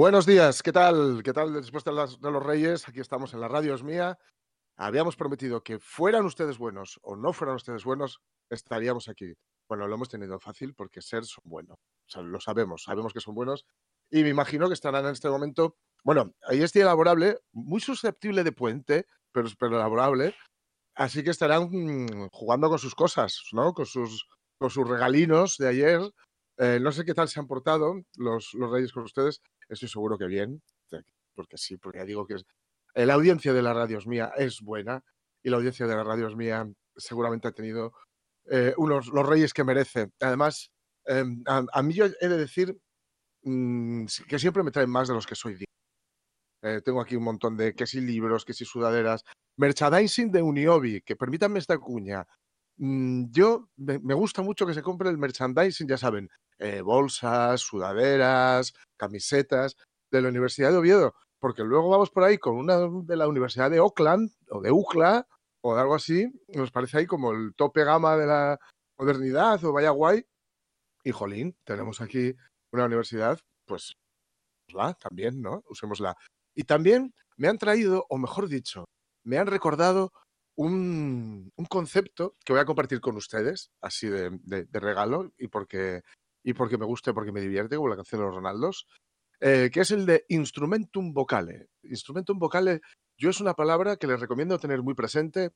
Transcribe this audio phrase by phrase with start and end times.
[0.00, 1.22] Buenos días, ¿qué tal?
[1.22, 2.88] ¿Qué tal después de, las- de los Reyes?
[2.88, 4.18] Aquí estamos en la radio es mía.
[4.78, 9.34] Habíamos prometido que fueran ustedes buenos o no fueran ustedes buenos, estaríamos aquí.
[9.68, 11.76] Bueno, lo hemos tenido fácil porque ser son buenos.
[12.16, 13.66] Lo sabemos, sabemos que son buenos.
[14.10, 15.76] Y me imagino que estarán en este momento.
[16.02, 20.34] Bueno, ahí es día laborable, muy susceptible de puente, pero, pero laborable.
[20.94, 23.74] Así que estarán mm, jugando con sus cosas, ¿no?
[23.74, 24.26] Con sus,
[24.60, 26.00] regalinos de ayer.
[26.56, 29.42] Eh, no sé qué tal se han portado los reyes con ustedes.
[29.70, 30.62] Estoy seguro que bien,
[31.34, 32.34] porque sí, porque ya digo que
[32.94, 35.02] eh, la audiencia de la radio es mía es buena
[35.42, 37.92] y la audiencia de la radio es mía seguramente ha tenido
[38.50, 40.10] eh, unos los reyes que merece.
[40.20, 40.72] Además,
[41.06, 42.76] eh, a, mí yo he de decir
[43.42, 45.64] mmm, que siempre me traen más de los que soy.
[46.62, 49.24] Eh, tengo aquí un montón de que si libros, que si sudaderas,
[49.56, 52.26] merchandising de Uniobi, que permítanme esta cuña.
[52.76, 56.28] Mm, yo me, gusta mucho que se compre el merchandising, ya saben,
[56.60, 59.76] eh, bolsas, sudaderas, camisetas
[60.10, 63.70] de la Universidad de Oviedo, porque luego vamos por ahí con una de la Universidad
[63.70, 65.26] de Auckland o de UCLA
[65.62, 68.60] o de algo así, nos parece ahí como el tope gama de la
[68.98, 70.26] modernidad o vaya guay.
[71.02, 72.34] Y jolín, tenemos aquí
[72.72, 73.96] una universidad, pues,
[74.68, 75.62] la también, ¿no?
[75.68, 76.16] Usémosla.
[76.54, 78.84] Y también me han traído, o mejor dicho,
[79.24, 80.12] me han recordado
[80.56, 86.02] un, un concepto que voy a compartir con ustedes, así de regalo, y porque,
[86.44, 88.86] y porque me gusta porque me divierte, como la canción de los Ronaldos,
[89.40, 91.68] eh, que es el de instrumentum vocale.
[91.82, 92.80] Instrumentum vocale,
[93.18, 95.50] yo es una palabra que les recomiendo tener muy presente,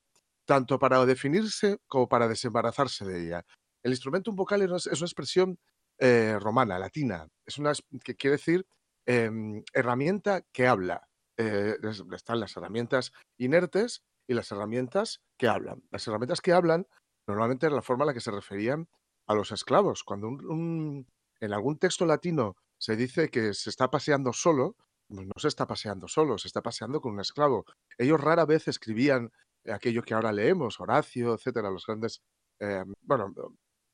[0.45, 3.45] tanto para definirse como para desembarazarse de ella.
[3.83, 5.59] El instrumentum vocale es una expresión
[5.99, 7.71] eh, romana, latina, es una
[8.03, 8.65] que quiere decir
[9.05, 9.29] eh,
[9.73, 11.07] herramienta que habla.
[11.37, 11.77] Eh,
[12.13, 15.83] están las herramientas inertes y las herramientas que hablan.
[15.91, 16.87] Las herramientas que hablan
[17.27, 18.87] normalmente es la forma en la que se referían
[19.27, 20.03] a los esclavos.
[20.03, 21.07] Cuando un,
[21.39, 24.75] en algún texto latino se dice que se está paseando solo,
[25.07, 27.65] pues no se está paseando solo, se está paseando con un esclavo.
[27.97, 29.31] Ellos rara vez escribían
[29.71, 32.21] aquello que ahora leemos, Horacio, etcétera, los grandes,
[32.59, 33.33] eh, bueno,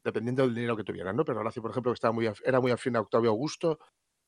[0.04, 1.26] dependiendo del dinero que tuvieran, ¿no?
[1.26, 3.80] Pero Horacio, por ejemplo, que estaba muy, era muy afín a Octavio Augusto,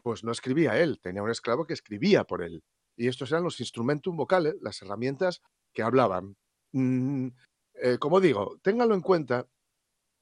[0.01, 2.63] pues no escribía él, tenía un esclavo que escribía por él.
[2.95, 5.41] Y estos eran los instrumentum vocales, las herramientas
[5.73, 6.35] que hablaban.
[6.73, 7.29] Mm,
[7.75, 9.47] eh, como digo, ténganlo en cuenta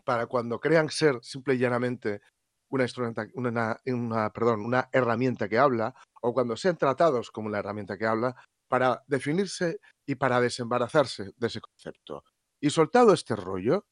[0.03, 2.21] para cuando crean ser simple y llanamente
[2.69, 2.85] una,
[3.33, 8.05] una, una, perdón, una herramienta que habla, o cuando sean tratados como una herramienta que
[8.05, 8.35] habla,
[8.69, 12.23] para definirse y para desembarazarse de ese concepto.
[12.61, 13.85] Y soltado este rollo,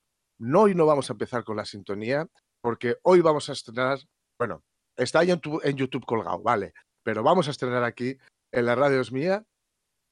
[0.56, 2.28] hoy no vamos a empezar con la sintonía,
[2.62, 4.00] porque hoy vamos a estrenar,
[4.38, 4.64] bueno,
[4.96, 8.18] está ahí en, tu, en YouTube colgado, vale, pero vamos a estrenar aquí
[8.52, 9.46] en la radio es mía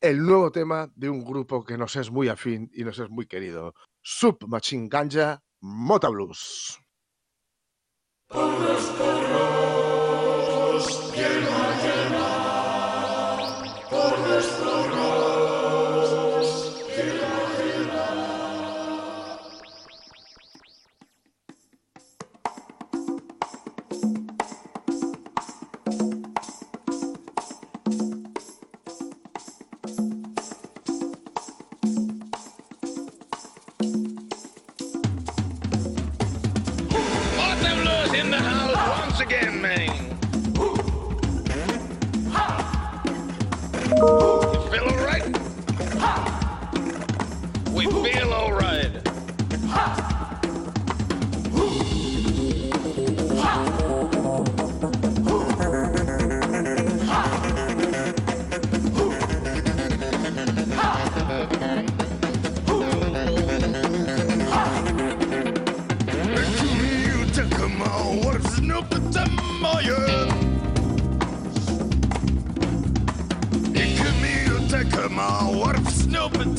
[0.01, 3.25] el nuevo tema de un grupo que nos es muy afín y nos es muy
[3.25, 6.77] querido, Sub Machine Ganja Mota Blues.
[8.29, 8.57] Por
[39.19, 40.06] again, man.
[75.17, 76.55] my wife Snoop and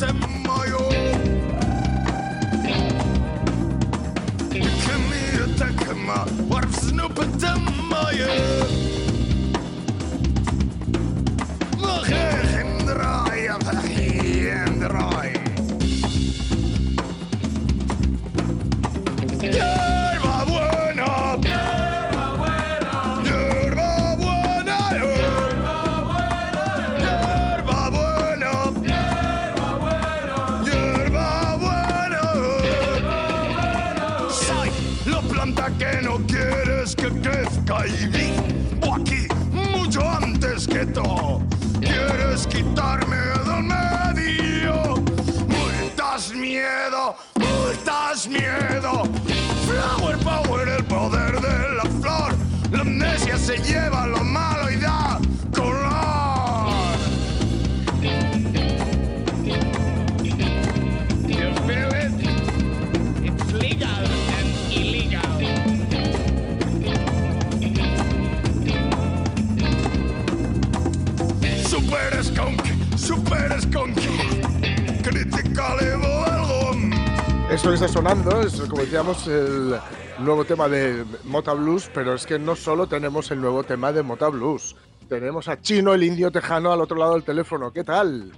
[77.58, 79.80] Eso que está sonando es, como decíamos, el
[80.20, 84.04] nuevo tema de Mota Blues, pero es que no solo tenemos el nuevo tema de
[84.04, 84.76] Mota Blues.
[85.08, 87.72] Tenemos a Chino, el indio tejano, al otro lado del teléfono.
[87.72, 88.30] ¿Qué tal?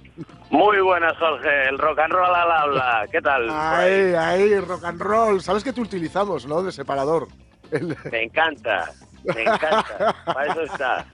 [0.49, 1.69] Muy buenas, Jorge.
[1.69, 3.05] El rock and roll al habla.
[3.11, 3.47] ¿Qué tal?
[3.51, 5.41] Ahí, ahí, rock and roll.
[5.41, 6.63] ¿Sabes que te utilizamos, no?
[6.63, 7.27] De separador.
[7.69, 8.91] El- Me encanta.
[9.23, 10.15] Me encanta.
[10.25, 11.05] Para eso está.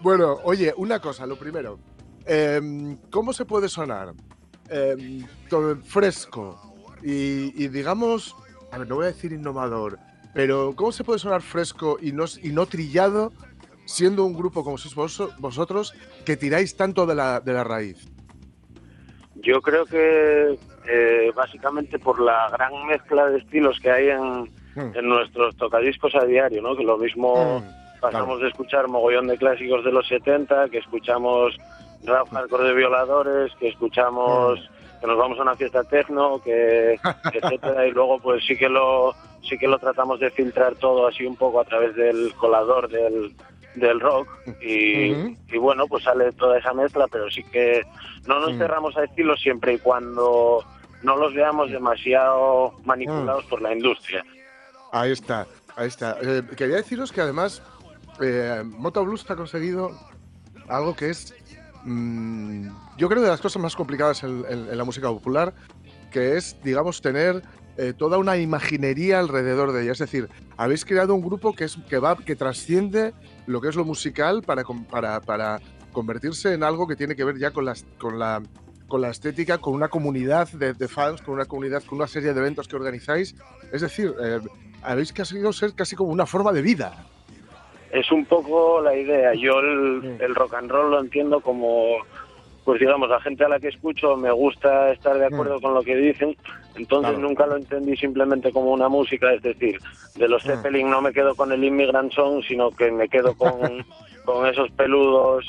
[0.00, 1.78] Bueno, oye, una cosa, lo primero.
[2.26, 4.12] Em, ¿Cómo se puede sonar?
[5.48, 6.58] Todo fresco
[7.02, 8.34] y, y digamos,
[8.72, 9.98] a ver, no voy a decir innovador,
[10.34, 13.32] pero ¿cómo se puede sonar fresco y no, y no trillado
[13.84, 18.08] siendo un grupo como sois vos- vosotros que tiráis tanto de la, de la raíz?
[19.36, 20.58] Yo creo que
[20.88, 24.92] eh, básicamente por la gran mezcla de estilos que hay en, Hmm.
[24.94, 26.76] en nuestros tocadiscos a diario, ¿no?
[26.76, 31.56] Que lo mismo Mm, pasamos de escuchar mogollón de clásicos de los 70, que escuchamos
[32.04, 34.60] rap hardcore de violadores, que escuchamos
[35.00, 36.98] que nos vamos a una fiesta techno, que
[37.32, 41.24] etcétera y luego pues sí que lo sí que lo tratamos de filtrar todo así
[41.26, 43.34] un poco a través del colador del
[43.74, 44.26] del rock
[44.62, 45.36] y, Ujú.
[45.52, 47.82] y bueno pues sale toda esa mezcla pero sí que
[48.26, 48.58] no nos Mm.
[48.58, 50.64] cerramos a estilos siempre y cuando
[51.02, 54.24] no los veamos demasiado manipulados por la industria
[54.92, 55.46] Ahí está,
[55.76, 56.16] ahí está.
[56.22, 57.60] Eh, quería deciros que además
[58.22, 59.90] eh, Mota Blues ha conseguido
[60.68, 61.34] algo que es,
[61.86, 62.68] mm,
[62.98, 65.54] yo creo, de las cosas más complicadas en, en- en la música popular,
[66.10, 67.42] que es, digamos, tener
[67.78, 69.92] eh, toda una imaginería alrededor de ella.
[69.92, 73.12] Es decir, habéis creado un grupo que, es, que, va, que trasciende
[73.46, 75.60] lo que es lo musical para, para, para
[75.92, 78.42] convertirse en algo que tiene que ver ya con, las, con, la,
[78.88, 82.32] con la estética, con una comunidad de, de fans, con una comunidad, con una serie
[82.32, 83.34] de eventos que organizáis.
[83.72, 84.40] Es decir, eh,
[84.82, 87.06] habéis conseguido ser casi como una forma de vida.
[87.90, 89.32] Es un poco la idea.
[89.34, 91.96] Yo el, el rock and roll lo entiendo como,
[92.64, 95.82] pues digamos, la gente a la que escucho me gusta estar de acuerdo con lo
[95.82, 96.36] que dicen.
[96.74, 97.14] Entonces Mm.
[97.14, 97.28] Claro.
[97.28, 99.78] nunca lo entendí simplemente como una música, es decir,
[100.16, 100.48] de los Mm.
[100.48, 103.50] Zeppelin no me quedo con el Immigrant Song, sino que me quedo con,
[104.24, 105.46] con esos peludos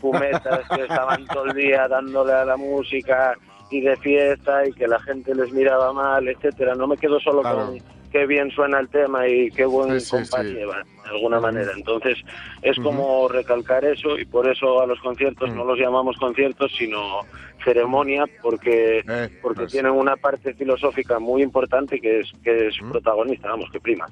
[0.00, 3.34] fumetas que estaban todo el día dándole a la música
[3.70, 6.74] y de fiesta y que la gente les miraba mal, etcétera.
[6.74, 7.66] No me quedo solo Claro.
[7.66, 7.78] con
[8.10, 10.52] qué bien suena el tema y qué buen Sí, sí, compás sí.
[10.54, 11.72] lleva, de alguna manera.
[11.76, 12.18] Entonces,
[12.62, 12.88] es Ujú.
[12.88, 15.54] como recalcar eso y por eso a los conciertos Mm.
[15.56, 17.20] no los llamamos conciertos, sino
[17.64, 22.82] ceremonia, porque Eh, porque pues, tienen una parte filosófica muy importante que es que es
[22.82, 22.90] Mm.
[22.90, 24.06] protagonista, vamos, que prima.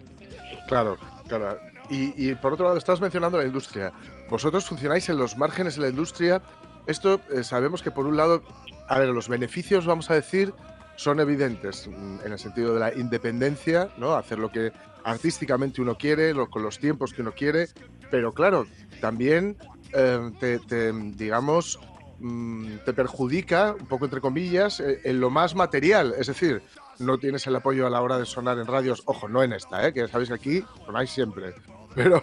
[0.66, 0.96] Claro,
[1.28, 1.58] claro.
[1.90, 3.92] Y, y por otro lado, estás mencionando la industria.
[4.28, 6.42] Vosotros funcionáis en los márgenes de la industria.
[6.86, 8.42] Esto eh, sabemos que por un lado,
[8.88, 10.52] a ver, los beneficios, vamos a decir,
[10.98, 14.14] son evidentes mm, en el sentido de la independencia, ¿no?
[14.14, 14.72] Hacer lo que
[15.04, 17.68] artísticamente uno quiere, lo- con los tiempos que uno quiere.
[18.10, 18.66] Pero claro,
[19.00, 19.56] también
[19.92, 20.30] eh,
[20.68, 21.78] te, digamos,
[22.18, 26.14] mm, te perjudica, un poco entre comillas, eh, en lo más material.
[26.18, 26.62] Es decir,
[26.98, 29.86] no tienes el apoyo a la hora de sonar en radios, ojo, no en esta,
[29.86, 29.92] ¿eh?
[29.94, 31.54] que sabéis que aquí sonáis siempre,
[31.94, 32.22] pero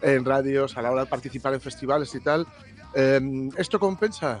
[0.00, 2.46] en radios, a la hora de participar en festivales y tal.
[2.94, 3.20] eh,
[3.58, 4.40] ¿Esto compensa?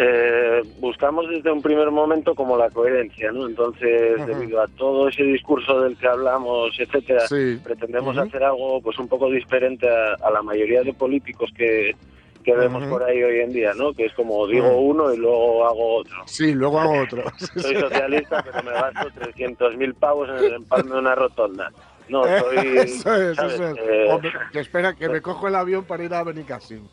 [0.00, 3.48] Eh, buscamos desde un primer momento como la coherencia, ¿no?
[3.48, 7.58] Entonces, debido a todo ese discurso del que hablamos, etcétera, Sí.
[7.64, 11.96] pretendemos hacer algo pues un poco diferente a, a la mayoría de políticos que,
[12.44, 13.92] que vemos por ahí hoy en día, ¿no?
[13.92, 16.16] Que es como digo uno y luego hago otro.
[16.26, 17.24] Sí, luego hago otro.
[17.56, 21.72] Soy socialista, pero me gasto 300.000 pavos en el empalme de una rotonda.
[22.08, 22.56] No, soy...
[22.78, 23.54] eso es, ¿sabes?
[23.54, 23.76] eso es.
[23.80, 24.20] Eh,
[24.52, 26.86] que espera, que me cojo el avión para ir a Benicassim.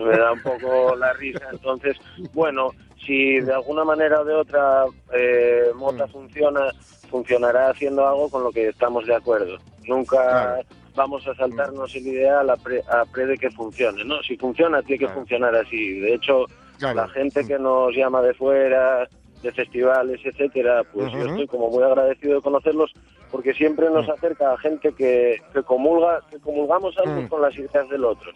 [0.06, 1.46] me da un poco la risa.
[1.52, 1.96] Entonces,
[2.32, 2.70] bueno,
[3.04, 6.10] si de alguna manera o de otra eh, Mota Mm.
[6.10, 6.70] funciona,
[7.10, 9.58] funcionará haciendo algo con lo que estamos de acuerdo.
[9.86, 10.62] Nunca Claro.
[10.94, 14.22] vamos a saltarnos el ideal a pre, a pre de que funcione, ¿no?
[14.22, 15.20] Si funciona, tiene que Claro.
[15.20, 15.98] funcionar así.
[16.00, 16.44] De hecho,
[16.78, 16.96] Claro.
[16.96, 19.08] la gente que nos llama de fuera,
[19.42, 22.92] de festivales, etcétera, pues yo estoy como muy agradecido de conocerlos
[23.30, 24.10] porque siempre nos Mm.
[24.10, 27.28] acerca a gente que, que comulga, que comulgamos algo Mm.
[27.28, 28.30] con las ideas del otro.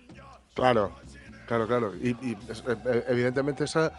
[0.55, 0.93] Claro,
[1.47, 1.93] claro, claro.
[1.97, 3.93] Y, y es- eh, evidentemente esa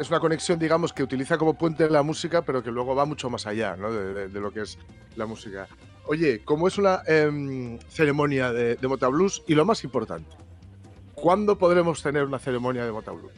[0.00, 3.30] es una conexión, digamos, que utiliza como puente la música, pero que luego va mucho
[3.30, 3.90] más allá ¿no?
[3.92, 4.78] de, de- de lo que es
[5.16, 5.66] la música.
[6.06, 9.42] Oye, ¿cómo es una em, ceremonia de, de Mota Blues?
[9.48, 10.30] Y lo más importante,
[11.14, 13.32] ¿cuándo podremos tener una ceremonia de Mota Blues?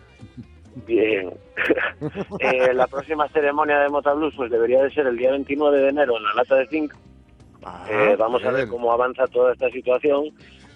[0.86, 1.32] Bien.
[2.40, 5.88] Eh, la próxima ceremonia de Mota Blues pues debería de ser el día 29 de
[5.88, 6.94] enero en la Lata de Zinc.
[7.64, 10.26] Ah, Eh, vamos a ver cómo avanza toda esta situación.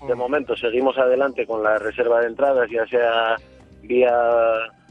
[0.07, 0.19] De Mm.
[0.19, 3.37] momento seguimos adelante con la reserva de entradas, ya sea
[3.83, 4.13] vía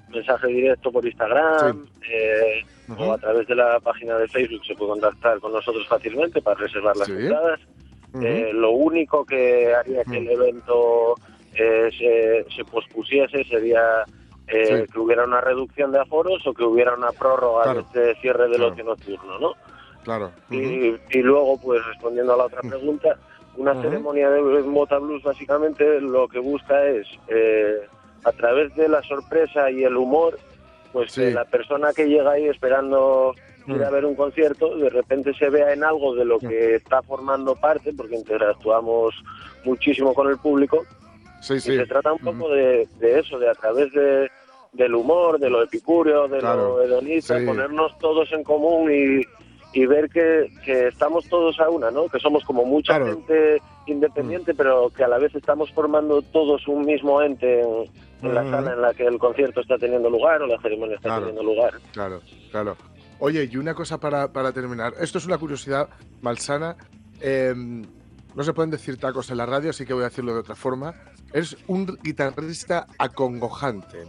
[0.10, 2.64] mensaje directo por Instagram eh,
[2.98, 6.60] o a través de la página de Facebook se puede contactar con nosotros fácilmente para
[6.60, 7.14] reservar las Sí.
[7.14, 7.60] entradas.
[8.22, 11.16] Eh, lo único que haría que el evento
[11.56, 14.04] eh, se, se pospusiese sería
[14.48, 14.92] eh, Sí.
[14.94, 17.86] que hubiera una reducción de aforos o que hubiera una prórroga Claro.
[17.94, 18.72] de este cierre del Claro.
[18.74, 19.54] ocio nocturno, ¿no?
[20.04, 20.32] Claro.
[20.50, 23.16] Y, y luego, pues respondiendo a la otra pregunta,
[23.58, 27.82] una ceremonia de Mota Blues básicamente lo que busca es, eh,
[28.24, 30.38] a través de la sorpresa y el humor,
[30.94, 31.22] pues Sí.
[31.22, 33.34] que la persona que llega ahí esperando
[33.68, 33.84] ir Mm.
[33.84, 37.56] a ver un concierto, de repente se vea en algo de lo que está formando
[37.56, 39.14] parte, porque interactuamos
[39.66, 40.84] muchísimo con el público,
[41.42, 44.30] Sí, y se trata un poco de, de eso, de a través de,
[44.74, 47.46] del humor, de lo epicúreo, de Claro, lo hedonista, sí.
[47.46, 49.22] ponernos todos en común y,
[49.74, 52.08] y ver que, que estamos todos a una, ¿no?
[52.10, 53.06] Que somos como mucha Claro.
[53.06, 53.10] Mm.
[53.28, 57.90] gente independiente, pero que a la vez estamos formando todos un mismo ente en,
[58.22, 58.52] en la Ujú.
[58.52, 61.26] sala en la que el concierto está teniendo lugar o la ceremonia está Claro.
[61.28, 61.74] teniendo lugar.
[61.94, 62.78] Claro, claro.
[63.20, 64.94] Oye, y una cosa para, para terminar.
[65.00, 65.90] Esto es una curiosidad
[66.22, 66.76] malsana.
[67.22, 70.40] Eh, no se pueden decir tacos en la radio, así que voy a decirlo de
[70.40, 70.94] otra forma.
[71.34, 74.00] Eres un guitarrista acongojante.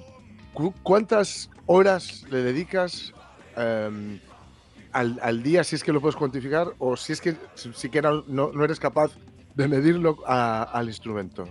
[0.54, 3.12] Cu- ¿Cuántas horas le dedicas
[3.56, 4.18] eh,
[4.92, 8.10] al, al día, si es que lo puedes cuantificar, o si es que si- siquiera
[8.26, 9.12] no, no eres capaz
[9.54, 11.46] de medirlo a- al instrumento?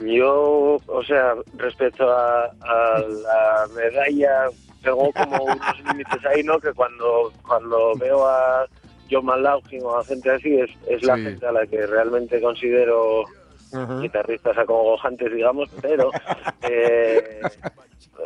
[0.00, 4.46] Yo, o sea, respecto a, a la medalla,
[4.82, 5.58] tengo como unos
[5.88, 6.58] límites ahí, ¿no?
[6.58, 8.66] Que cuando, cuando veo a
[9.10, 11.22] John McLaughlin o a gente así, es, es la Sí.
[11.22, 13.24] gente a la que realmente considero
[14.00, 16.10] guitarristas acongojantes, digamos, pero
[16.62, 17.40] eh,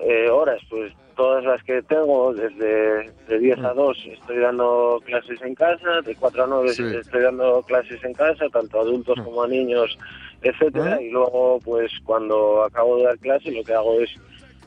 [0.03, 5.43] eh, horas, pues todas las que tengo, desde de 10 a 2 estoy dando clases
[5.43, 6.85] en casa, de 4 a 9 Sí.
[6.97, 9.25] estoy dando clases en casa, tanto a adultos Mm.
[9.25, 9.99] como a niños,
[10.43, 11.07] etcétera, ¿Eh?
[11.07, 14.11] y luego pues cuando acabo de dar clase lo que hago es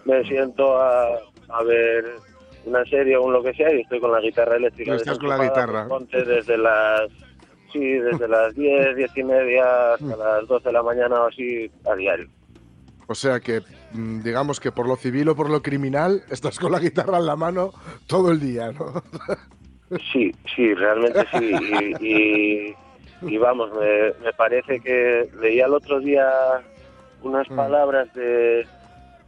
[0.03, 1.07] me siento a,
[1.49, 2.03] a ver
[2.65, 4.95] una serie o un lo que sea y estoy con la guitarra eléctrica.
[4.95, 5.87] Estás con la guitarra.
[5.87, 7.09] pues, ponte desde las
[7.71, 10.19] sí, desde las 10, 10 y media hasta Mm.
[10.19, 12.27] las 12 de la mañana o así a diario.
[13.07, 16.71] O sea que, mm, digamos que por lo civil o por lo criminal, estás con
[16.71, 17.71] la guitarra en la mano
[18.07, 19.01] todo el día, ¿no?
[20.13, 21.51] Sí, sí, realmente sí.
[21.99, 22.75] Y, y-
[23.23, 26.25] y vamos, me, me parece que leía el otro día
[27.23, 27.55] unas Mm.
[27.57, 28.65] palabras de,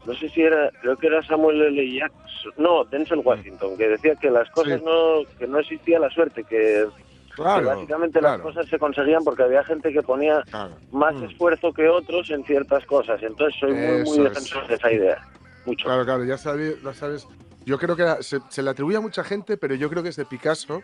[0.08, 1.94] no sé si era, creo que era Samuel L.
[1.94, 4.86] Jackson, no, Denzel Washington, que decía que las cosas Sí.
[4.86, 6.86] no, que no existía la suerte, que,
[7.36, 7.68] que Claro.
[7.68, 10.76] básicamente claro, las cosas se conseguían porque había gente que ponía claro.
[10.92, 11.24] más Mm.
[11.26, 13.22] esfuerzo que otros en ciertas cosas.
[13.24, 14.24] Entonces soy muy, muy es.
[14.24, 15.18] defensor de esa idea.
[15.66, 15.86] Mucho.
[15.86, 17.28] Claro, claro, ya sabes, ya sabes.
[17.66, 20.16] Yo creo que se, se le atribuye a mucha gente, pero yo creo que es
[20.18, 20.82] de Picasso,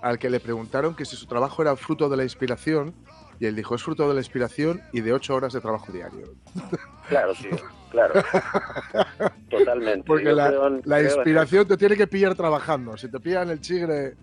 [0.00, 2.94] al que le preguntaron que si su trabajo era fruto de la inspiración,
[3.38, 6.26] y él dijo, es fruto de la inspiración y de ocho horas de trabajo diario.
[7.08, 7.50] Claro, tío,
[7.90, 8.14] claro.
[9.50, 10.04] Totalmente.
[10.06, 10.50] Porque la,
[10.84, 12.96] creo inspiración te tiene que pillar trabajando.
[12.96, 14.14] Si te pillan el chigre...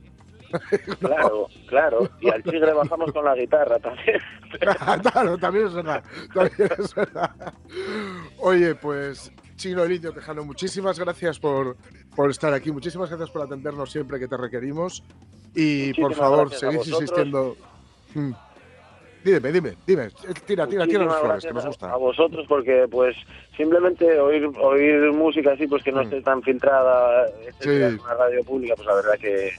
[0.99, 2.09] Claro, claro.
[2.19, 4.19] Y al tigre bajamos con la guitarra también.
[5.01, 6.03] claro, también es verdad.
[6.33, 7.31] También es verdad.
[8.39, 11.77] Oye, pues Chino Lidio Tejano, muchísimas gracias por,
[12.15, 12.71] por estar aquí.
[12.71, 15.03] Muchísimas gracias por atendernos siempre que te requerimos.
[15.55, 16.87] Y por favor, vosotros.
[16.87, 17.55] insistiendo.
[18.13, 18.31] Mm.
[19.21, 20.07] Dime, dime, dime.
[20.45, 21.91] Tira, tira, tira las flores, que nos gusta.
[21.91, 23.17] A, vosotros porque pues
[23.57, 26.03] simplemente oír oír música así pues que no Mm.
[26.03, 27.95] esté tan filtrada etcétera, Sí.
[27.95, 29.51] en una radio pública pues la verdad que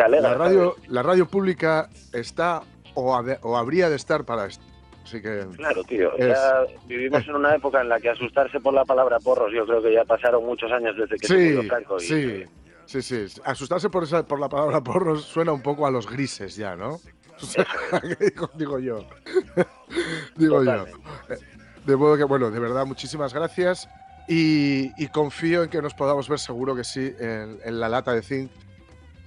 [0.00, 0.30] se alegra.
[0.30, 2.62] La radio, la radio pública está
[2.94, 4.64] o, ha de- o habría de estar para esto.
[5.04, 5.46] Así que.
[5.56, 6.12] Claro, tío.
[6.16, 9.66] Es- Ya vivimos en una época en la que asustarse por la palabra porros, yo
[9.66, 11.96] creo que ya pasaron muchos años desde que se Sí, murió Franco.
[11.96, 12.44] y- sí,
[12.86, 13.40] sí, sí.
[13.44, 16.98] Asustarse por, esa, por la palabra porros suena un poco a los grises ya, ¿no?
[17.42, 17.64] O sea,
[18.20, 19.04] digo, digo yo.
[20.36, 20.84] digo yo.
[20.84, 21.46] Totalmente.
[21.86, 23.88] De modo que, bueno, de verdad, muchísimas gracias.
[24.28, 28.12] Y, y confío en que nos podamos ver, seguro que sí, en, en la lata
[28.12, 28.50] de zinc.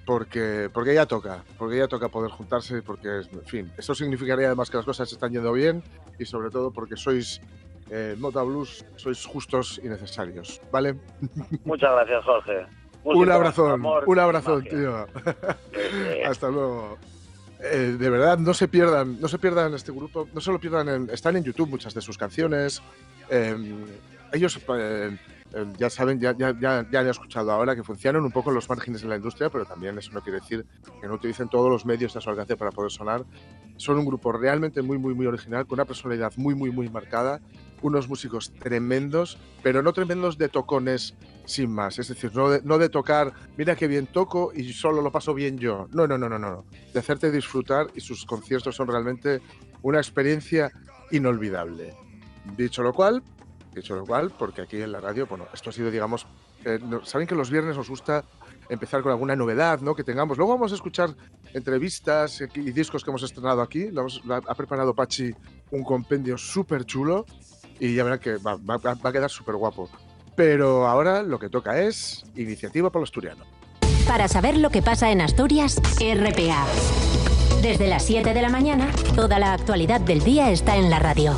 [0.05, 4.69] Porque, porque ya toca, porque ya toca poder juntarse, porque, en fin, eso significaría además
[4.69, 5.81] que las cosas están yendo bien
[6.19, 7.39] y sobre todo porque sois
[7.89, 10.95] eh, Mota Blues, sois justos y necesarios, ¿vale?
[11.63, 12.65] Muchas gracias, Jorge.
[13.05, 15.07] un abrazón, amor un abrazón, tío.
[16.25, 16.97] Hasta luego.
[17.61, 21.09] Eh, de verdad, no se pierdan, no se pierdan este grupo, no solo pierdan, en-
[21.11, 22.81] están en YouTube muchas de sus canciones.
[23.29, 23.55] eh,
[24.33, 25.17] ellos eh,
[25.77, 29.01] ya saben, ya, ya, ya, ya han escuchado ahora que funcionan un poco los márgenes
[29.01, 30.65] de la industria, pero también eso no quiere decir
[30.99, 33.23] que no utilicen todos los medios a su alcance para poder sonar.
[33.77, 37.39] Son un grupo realmente muy, muy, muy original, con una personalidad muy, muy, muy marcada,
[37.83, 41.99] unos músicos tremendos, pero no tremendos de tocones sin más.
[41.99, 45.33] Es decir, no de, no de tocar, mira qué bien toco y solo lo paso
[45.33, 45.87] bien yo.
[45.91, 46.65] No, no, no, no, no.
[46.93, 49.41] De hacerte disfrutar y sus conciertos son realmente
[49.81, 50.71] una experiencia
[51.11, 51.93] inolvidable.
[52.57, 53.23] Dicho lo cual,
[53.81, 56.25] dicho lo cual, porque aquí en la radio, bueno, esto ha sido, digamos,
[56.65, 58.23] eh, saben que los viernes nos gusta
[58.69, 59.95] empezar con alguna novedad, ¿no?
[59.95, 60.37] Que tengamos.
[60.37, 61.09] Luego vamos a escuchar
[61.53, 63.89] entrevistas y discos que hemos estrenado aquí.
[63.91, 65.31] Lo hemos- lo ha preparado Pachi
[65.71, 67.25] un compendio súper chulo.
[67.79, 69.89] y ya verán que va, va- va a quedar súper guapo.
[70.35, 73.43] Pero ahora lo que toca es iniciativa por lo asturiano.
[74.07, 76.65] Para saber lo que pasa en Asturias, RPA.
[77.61, 81.33] Desde las 7 de la mañana, toda la actualidad del día está en la radio.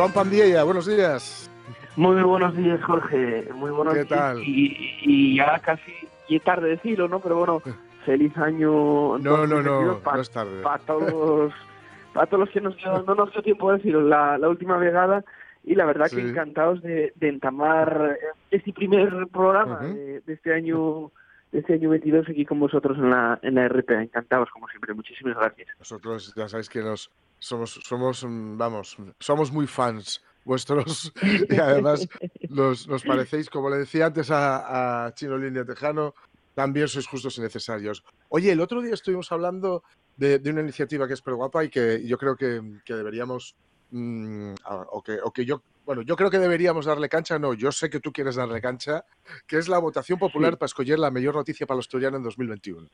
[0.00, 1.50] Juan Pandilla, buenos días.
[1.96, 3.46] Muy buenos días, Jorge.
[3.54, 4.08] Muy buenos ¿Qué días.
[4.18, 4.38] tal?
[4.42, 5.92] Y, y ya casi
[6.26, 7.20] y es tarde decirlo, ¿no?
[7.20, 7.60] Pero bueno,
[8.06, 9.18] feliz No, año.
[9.18, 10.62] no, no, Para no es tarde.
[10.86, 11.52] todos,
[12.14, 12.76] para todos los que nos,
[13.06, 15.22] no nos dio tiempo de decirlo la, la última vegada.
[15.64, 16.16] Y la verdad Sí.
[16.16, 18.16] que encantados de, de entamar
[18.50, 19.94] este primer programa Ujú.
[19.94, 21.10] de, de este año
[21.52, 24.00] de este año 22 aquí con vosotros en la, en la RPA.
[24.02, 24.94] Encantados, como siempre.
[24.94, 25.68] Muchísimas gracias.
[25.78, 31.12] Nosotros ya sabéis que nos somos, somos, mm, vamos, somos muy fans vuestros
[31.50, 32.08] y además
[32.48, 36.14] nos, nos parecéis, como le decía antes a, a Chino Línea Tejano,
[36.54, 38.02] también sois justos y necesarios.
[38.28, 39.82] Oye, el otro día estuvimos hablando
[40.16, 43.54] de, de una iniciativa que es pero guapa y que yo creo que, que deberíamos,
[43.90, 47.54] mm, a- o, que, o que yo, bueno, yo creo que deberíamos darle cancha, no,
[47.54, 49.04] yo sé que tú quieres darle cancha,
[49.46, 50.56] que es la votación popular Sí.
[50.58, 52.88] para escoger la mejor noticia para los asturiano en 2021.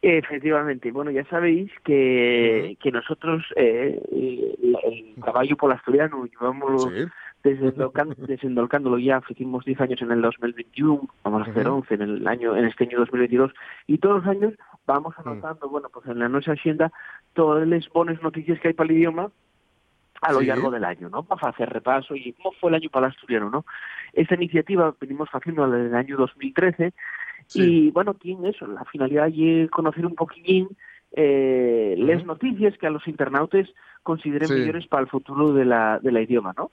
[0.00, 7.04] Efectivamente, bueno, ya sabéis que, que nosotros eh, el caballo por asturiano llevamos Sí,
[7.42, 11.78] desendolcándolo ya, hicimos 10 años en el 2021, vamos a hacer Ujú.
[11.78, 13.52] 11 en el año en este año 2022
[13.86, 14.54] y todos los años
[14.86, 16.92] vamos anotando, bueno, pues en la nuestra hacienda
[17.34, 19.30] todas las buenas noticias que hay para el idioma
[20.20, 20.46] a lo Sí.
[20.46, 21.22] largo del año, ¿no?
[21.22, 23.64] Para hacer repaso y cómo fue el año para el asturiano, ¿no?
[24.12, 26.92] Esta iniciativa venimos haciendo desde el año 2013
[27.48, 27.86] sí.
[27.86, 30.68] y bueno, tiene eso, la finalidad es conocer un poquillín
[31.12, 33.68] eh, las noticias que a los internautas
[34.02, 34.54] consideren Sí.
[34.54, 36.70] mejores para el futuro de la, de la idioma, ¿no?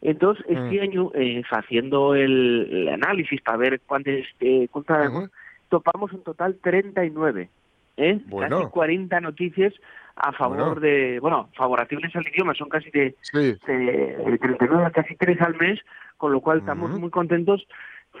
[0.00, 0.82] Entonces, este Mm.
[0.82, 5.28] año, eh, haciendo el, el análisis para ver cuántas, eh, Ujú.
[5.68, 7.50] topamos en total 39,
[7.96, 8.20] ¿eh?
[8.26, 8.58] Bueno.
[8.58, 9.72] Casi 40 noticias
[10.16, 10.80] a favor Bueno.
[10.80, 15.40] de, bueno, favorables al idioma, son casi de, Sí, de, de 39 a casi 3
[15.40, 15.78] al mes,
[16.16, 17.66] con lo cual estamos muy contentos.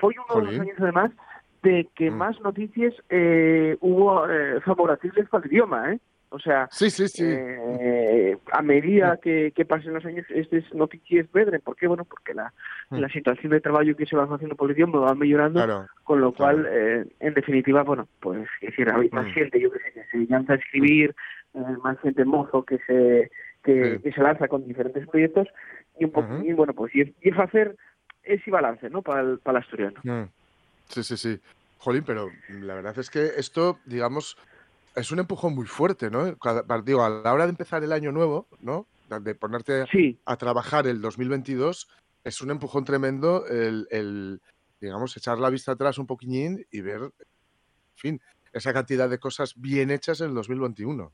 [0.00, 1.10] Fue uno de los años, además,
[1.62, 2.14] de que Mm.
[2.16, 5.98] más noticias eh, hubo eh, favorables para el idioma, ¿eh?
[6.34, 7.24] O sea, sí, sí, sí.
[7.26, 11.60] eh, a medida que, que pasen los años, estas noticias vendrán.
[11.60, 11.86] ¿Por qué?
[11.86, 12.52] Bueno, porque la,
[12.90, 12.98] Mm.
[13.00, 15.86] la situación de trabajo que se va haciendo por el idioma va mejorando, Claro.
[16.04, 16.56] con lo claro.
[16.62, 19.30] cual, eh, en definitiva, bueno, pues, es decir, hay más Mm.
[19.32, 21.14] gente, yo que sé, que se lanza a escribir,
[21.54, 23.30] eh, más gente mozo que se
[23.64, 24.02] que, Sí.
[24.02, 25.46] que se lanza con diferentes proyectos,
[25.98, 27.76] y un poco, y bueno, pues, y, y es hacer
[28.24, 30.00] ese balance, ¿no?, para el, para el asturiano.
[30.02, 30.24] Mm.
[30.88, 31.40] Sí, sí, sí.
[31.78, 34.36] Jolín, pero la verdad es que esto, digamos,
[34.94, 36.24] es un empujón muy fuerte, ¿no?
[36.84, 38.86] Digo, a la hora de empezar el año nuevo, ¿no?
[39.20, 41.88] De ponerte Sí, a trabajar el 2022,
[42.24, 44.40] es un empujón tremendo el, el,
[44.80, 47.10] digamos, echar la vista atrás un poquillín y ver, en
[47.96, 48.20] fin,
[48.52, 51.10] esa cantidad de cosas bien hechas en el 2021.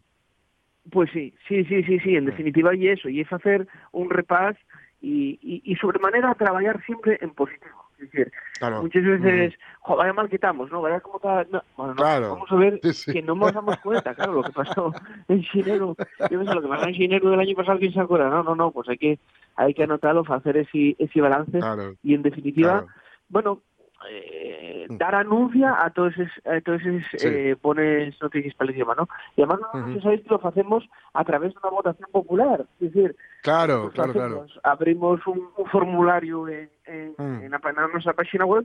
[0.90, 2.28] Pues sí, sí, sí, sí, sí, en Mm.
[2.28, 4.56] definitiva y eso, y es hacer un repás
[5.00, 7.77] y, y, y sobremanera trabajar siempre en positivo.
[7.98, 8.82] Es decir, Claro.
[8.82, 9.54] muchas veces,
[9.88, 10.80] vaya mal que estamos, ¿no?
[10.82, 12.28] Vaya como está, no, bueno, no, Claro.
[12.30, 13.12] vamos a ver Sí, sí.
[13.12, 14.92] que no nos damos cuenta, claro, lo que pasó
[15.28, 15.96] en Xinero,
[16.30, 18.30] yo pensé, lo que pasó en Xinero del año pasado, ¿quién se acuerda?
[18.30, 19.18] No, no, no, pues hay que,
[19.56, 21.94] hay que anotarlo, hacer ese, ese balance Claro.
[22.02, 22.86] y en definitiva,
[23.28, 23.62] bueno,
[24.10, 24.96] eh, Mm.
[24.96, 27.28] dar anuncia a todos esos, a todos esos Sí.
[27.28, 29.08] eh, pones noticias para el idioma, ¿no?
[29.36, 30.00] Y además Ujú.
[30.00, 34.52] sabéis que lo hacemos a través de una votación popular, es decir, Claro, claro, hacemos-
[34.52, 34.60] claro.
[34.64, 38.64] abrimos un, un formulario en, en, en la, en nuestra página web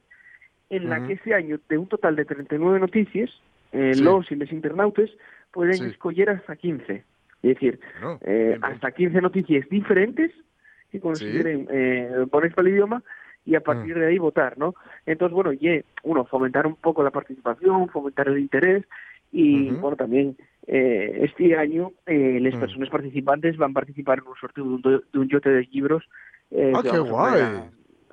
[0.69, 3.29] en la que este año, de un total de 39 noticias,
[3.73, 4.03] eh, Sí.
[4.03, 5.09] los y los internautas
[5.51, 5.85] pueden Sí.
[5.85, 7.03] escoger hasta 15.
[7.43, 7.79] Es decir,
[8.21, 8.65] eh, bien, bien.
[8.65, 10.31] hasta 15 noticias diferentes
[10.91, 13.03] que consideren eh, poner para el idioma
[13.45, 13.63] y a Mm.
[13.63, 14.73] partir de ahí votar, ¿no?
[15.05, 18.85] Entonces, bueno, y uno, fomentar un poco la participación, fomentar el interés
[19.31, 22.59] y, bueno, también eh, este año eh, las Mm.
[22.59, 26.03] personas participantes van a participar en un sorteo de un, de un yote de libros
[26.51, 27.41] eh, Ah, qué guay.
[27.41, 27.71] A,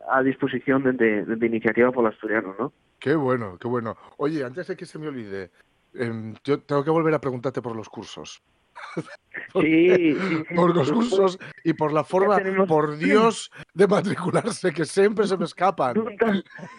[0.08, 2.72] a disposición de, de- de iniciativa por asturiano, ¿no?
[2.98, 3.96] Qué bueno, qué bueno.
[4.18, 5.50] Oye, antes de que se me olvide,
[5.94, 8.42] em, yo tengo que volver a preguntarte por los cursos.
[9.52, 13.86] Por- Sí, sí, sí, por los cursos y por la forma, tenemos- por Dios, de
[13.86, 15.94] matricularse, que siempre se me escapan.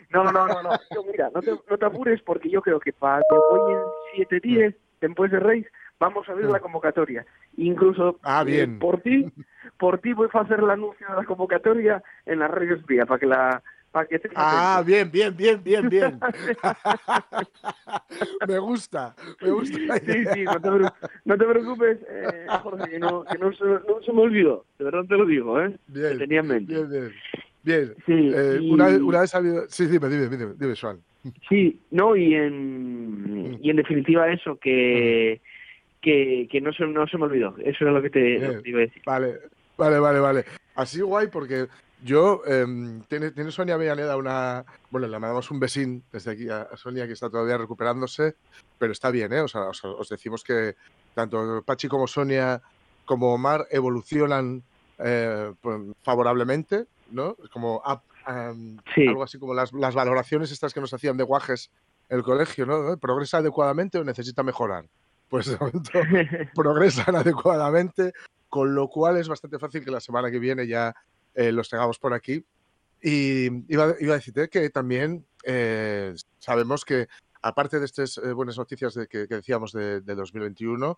[0.10, 0.82] No, no, no, no.
[0.94, 3.94] Yo, mira, no te, no te apures porque yo creo que para que hoy en
[4.14, 5.66] siete días, después de Reis,
[6.00, 7.26] vamos a ver la convocatoria.
[7.58, 8.80] Incluso Ah, eh, bien.
[8.80, 9.32] por ti,
[9.78, 13.20] por ti voy a hacer el anuncio de la convocatoria en las redes vía para
[13.20, 13.64] que la
[14.36, 16.20] Ah, bien, bien, bien, bien, bien.
[18.48, 20.92] me gusta, me gusta Sí, sí, no te, pre-
[21.26, 24.66] no te preocupes, eh, Jorge, que, no, que no, se, no se me olvidó.
[24.78, 25.78] De verdad te lo digo, ¿eh?
[25.88, 26.74] Bien, que tenía en mente.
[26.74, 27.12] bien, bien.
[27.64, 27.96] Bien.
[28.06, 29.68] Sí, Eh, y- una, una vez ha habido...
[29.70, 31.02] Sí, dime, dime, dime, dime, Joan.
[31.48, 35.42] Sí, no, y en, y en definitiva eso, que,
[36.02, 37.56] que, que no, se, no se me olvidó.
[37.60, 39.04] Eso era lo que te, lo que te iba a decir.
[39.06, 39.38] Vale,
[39.78, 40.46] vale, vale, vale.
[40.76, 41.68] Así guay porque
[42.04, 46.68] yo, em, tiene, tiene Sonia Villaneda una, bueno, le mandamos un besín desde aquí a,
[46.76, 48.36] Sonia que está todavía recuperándose,
[48.78, 49.42] pero está bien, ¿eh?
[49.42, 50.76] O sea, os, os decimos que
[51.14, 52.62] tanto Pachi como Sonia
[53.06, 54.64] como Omar evolucionan
[55.00, 57.36] eh, pues, favorablemente, ¿no?
[57.52, 57.82] Como
[58.94, 59.08] Sí.
[59.08, 61.72] algo así como las, las valoraciones estas que nos hacían de guajes
[62.08, 62.98] en el colegio, ¿no?
[62.98, 64.86] ¿Progresa adecuadamente o necesita mejorar?
[65.28, 65.92] Pues de momento
[66.56, 68.14] progresan adecuadamente,
[68.48, 70.94] con lo cual es bastante fácil que la semana que viene ya
[71.36, 72.46] eh, los tengamos por aquí.
[73.02, 77.08] Y iba, iba a decirte que también eh, sabemos que,
[77.42, 80.98] aparte de estas eh, buenas noticias de que, que decíamos de, de 2021,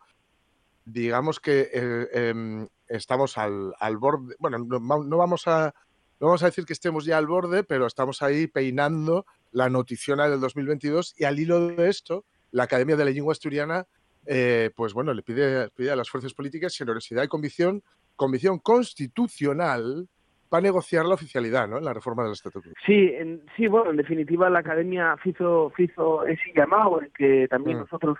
[0.85, 5.73] digamos que eh, em, estamos al, al borde, bueno, no, no vamos a...
[6.19, 10.19] No vamos a decir que estemos ya al borde, pero estamos ahí peinando la notición
[10.19, 13.87] del 2022 y al hilo de esto, la Academia de la Lengua Asturiana
[14.25, 17.83] eh, pues bueno, le pide, pide a las fuerzas políticas generosidad y convicción,
[18.15, 20.07] convicción constitucional
[20.53, 21.79] para negociar la oficialidad, ¿no?
[21.79, 22.69] En la reforma del estatuto.
[22.85, 27.77] Sí, en, sí, bueno, en definitiva la academia hizo, hizo ese llamado en que también
[27.77, 27.79] Mm.
[27.79, 28.19] nosotros,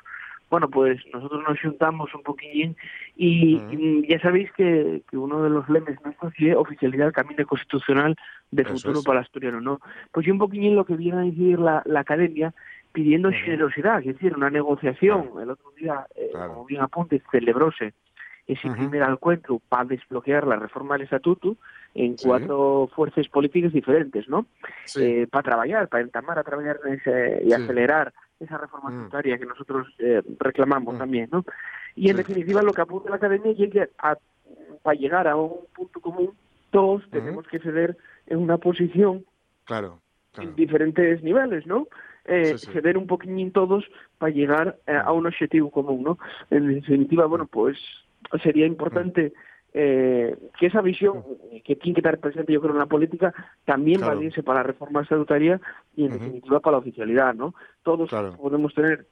[0.50, 2.76] bueno, pues nosotros nos juntamos un poquillín
[3.16, 3.70] y, Mm.
[3.72, 8.16] y ya sabéis que, que uno de los lemes nuestros es oficialidad del camino constitucional
[8.50, 9.06] de Eso futuro es.
[9.06, 9.80] para asturiano, ¿no?
[10.12, 12.52] Pues yo un poquillín lo que viene a decir la, la academia
[12.94, 13.38] pidiendo Ujú.
[13.46, 15.30] generosidad, es decir, una negociación.
[15.40, 16.54] El otro día, eh, Claro.
[16.54, 17.94] como bien apuntes, celebróse
[18.48, 18.76] ese Ujú.
[18.90, 21.58] primer encuentro para desbloquear la reforma del estatuto
[21.96, 22.28] en Sí.
[22.28, 24.46] cuatro fuerzas políticas diferentes, ¿no?
[24.86, 27.54] Sí, eh, para trabajar, para entamar a trabajar ese- y Sí.
[27.54, 28.94] acelerar esa reforma Mm.
[28.94, 30.98] tributaria que nosotros eh, reclamamos Mm.
[30.98, 31.46] también, ¿no?
[31.96, 34.18] Y en definitiva lo que apunta la academia es que a-
[34.82, 36.32] para llegar a un punto común
[36.72, 39.24] todos tenemos que ceder en una posición
[39.66, 40.00] claro,
[40.34, 40.50] claro.
[40.50, 41.88] en diferentes niveles, ¿no?
[42.26, 42.58] Eh.
[42.58, 43.86] Ceder un poquillín todos
[44.18, 46.18] para llegar eh, a un objetivo común, ¿no?
[46.50, 47.78] En definitiva, bueno, pues
[48.42, 49.34] sería importante
[49.74, 51.24] eh, que esa visión
[51.64, 53.34] que tiene que estar presente, yo creo, en la política,
[53.66, 54.16] también Claro.
[54.16, 55.60] valiese para la reforma estatutaria
[55.96, 56.20] y, en Ujú.
[56.20, 57.56] definitiva, para la oficialidad, ¿no?
[57.84, 58.36] Todos Claro.
[58.38, 59.08] podemos tener,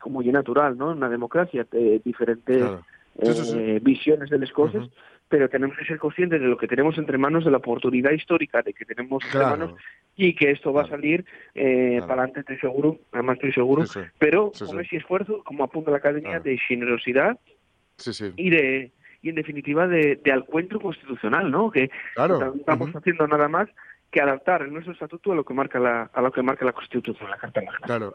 [0.00, 0.92] como ya natural, ¿no?
[0.92, 2.84] En una democracia, eh, diferentes Claro.
[3.20, 3.56] Sí, sí, sí.
[3.56, 4.88] eh, visiones de las cosas,
[5.28, 8.60] pero tenemos que ser conscientes de lo que tenemos entre manos, de la oportunidad histórica
[8.62, 9.72] de que tenemos entre manos
[10.16, 11.24] y que esto va a salir
[11.54, 15.92] eh, para adelante, estoy seguro, además estoy seguro, Sí, pero con ese esfuerzo, como apunta
[15.92, 17.38] la Academia, de generosidad
[18.36, 18.90] y de
[19.24, 21.70] y en definitiva de, de encuentro constitucional, ¿no?
[21.70, 22.38] Que Claro.
[22.38, 23.68] no estamos haciendo nada más
[24.10, 27.28] que adaptar nuestro estatuto a lo que marca la a lo que marca la Constitución,
[27.30, 27.80] la Carta Magna.
[27.86, 28.14] Claro.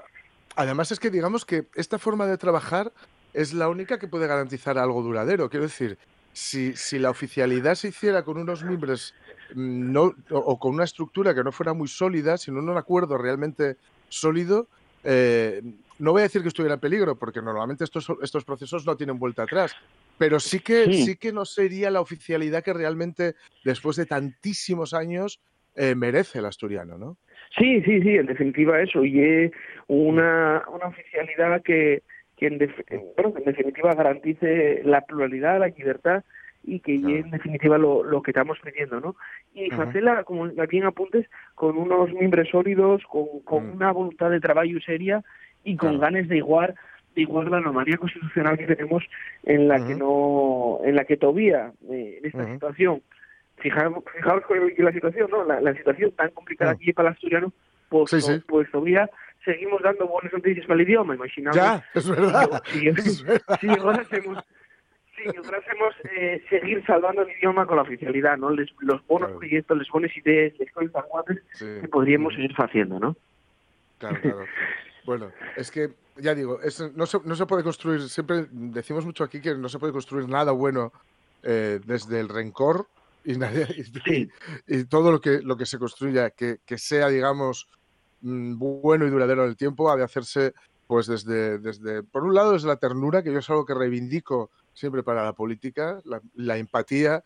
[0.56, 2.92] Además es que digamos que esta forma de trabajar
[3.34, 5.50] es la única que puede garantizar algo duradero.
[5.50, 5.98] Quiero decir,
[6.32, 9.14] si, si la oficialidad se hiciera con unos miembros
[9.56, 13.18] mm, no, o, o con una estructura que no fuera muy sólida, sino un acuerdo
[13.18, 13.78] realmente
[14.10, 14.68] sólido,
[15.04, 15.62] eh,
[16.00, 19.20] no voy a decir que estuviera en peligro, porque normalmente estos, estos procesos no tienen
[19.20, 19.76] vuelta atrás,
[20.20, 20.94] pero sí que, Sí.
[21.04, 25.40] sí que no sería la oficialidad que realmente, después de tantísimos años,
[25.76, 27.18] eh, merece el asturiano, ¿no?
[27.58, 29.52] Sí, sí, sí, en definitiva eso, y es
[29.88, 32.04] una, una oficialidad que,
[32.38, 32.84] que en, def-
[33.16, 36.24] bueno, que en definitiva garantice la pluralidad, la libertad
[36.64, 37.16] y que Claro.
[37.16, 39.16] es en definitiva lo, lo que estamos pidiendo, ¿no?
[39.54, 39.82] Y Ujú.
[39.84, 43.74] hacerla, como bien apuntes, con unos miembros sólidos, con, con Mm.
[43.76, 45.24] una voluntad de trabajo seria
[45.64, 46.02] y con Claro.
[46.14, 46.76] ganas de igual
[47.16, 49.04] igual la normalidad constitucional que tenemos
[49.44, 53.02] en la que no en la que todavía eh, en esta situación
[53.58, 57.52] fijaos, fijaos con la situación no la, la situación tan complicada aquí para el asturiano
[57.90, 58.42] pues, Sí, sí.
[58.48, 59.10] pues todavía
[59.44, 62.62] seguimos dando buenas noticias para el idioma imaginamos Ya, es verdad.
[62.68, 63.58] si, es verdad.
[63.60, 64.38] si ahora hacemos
[65.18, 69.32] si ahora hacemos eh, seguir salvando el idioma con la oficialidad no Les- los buenos
[69.34, 71.66] proyectos las buenas ideas las cosas Sí.
[71.82, 73.16] que podríamos seguir haciendo no
[73.98, 74.46] Claro, claro.
[75.06, 75.90] Bueno, es que,
[76.20, 79.70] ya digo, es- no, se, no se puede construir, siempre decimos mucho aquí que no
[79.70, 80.92] se puede construir nada bueno
[81.44, 82.88] eh, desde el rencor
[83.24, 84.30] y, nadie- y- Sí.
[84.68, 87.68] y todo lo que, lo que se construya, que, que sea, digamos,
[88.22, 90.54] mm, bueno y duradero en el tiempo, ha de hacerse,
[90.88, 94.50] pues desde, desde, por un lado, desde la ternura, que yo es algo que reivindico
[94.74, 97.24] siempre para la política, la, la empatía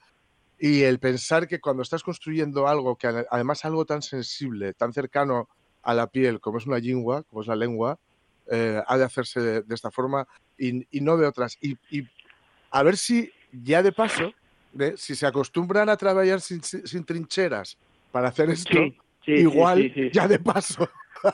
[0.59, 4.93] y el pensar que cuando estás construyendo algo, que ade- además algo tan sensible, tan
[4.93, 5.49] cercano
[5.81, 7.99] a la piel como es una lengua, como es la lengua,
[8.51, 10.27] eh, ha de hacerse de, de esta forma
[10.57, 11.57] y, y no de otras.
[11.61, 12.07] Y, y
[12.71, 14.33] a ver si ya de paso,
[14.73, 14.93] ¿ve?
[14.97, 17.77] si se acostumbran a trabajar sin, sin- trincheras
[18.11, 18.97] para hacer esto, Sí.
[19.25, 20.89] Sí, sí, igual sí, ya de paso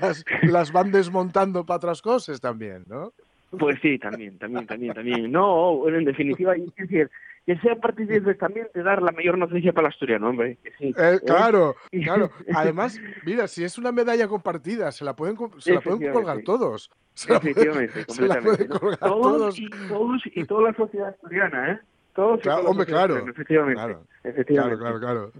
[0.00, 3.14] las, las van desmontando para otras cosas también, ¿no?
[3.58, 5.32] Pues sí, también, también, también, también.
[5.32, 7.10] No, bueno, en definitiva, es decir,
[7.46, 10.58] que sea partícipes también de dar la mayor noticia para el asturiano, hombre.
[10.78, 10.86] sí.
[10.86, 11.20] Eh, ¿eh?
[11.26, 11.74] claro,
[12.04, 12.30] claro.
[12.54, 16.90] Además, mira, si es una medalla compartida, se la pueden, se la pueden colgar todos.
[17.14, 19.58] Se Efectivamente, se la colgar Todos, todos.
[19.58, 21.78] y todos y toda la sociedad asturiana, ¿eh?
[22.14, 23.74] Todos y Claro, toda hombre, claro, Efectivamente.
[23.74, 25.00] claro, Claro, efectivamente.
[25.00, 25.32] claro.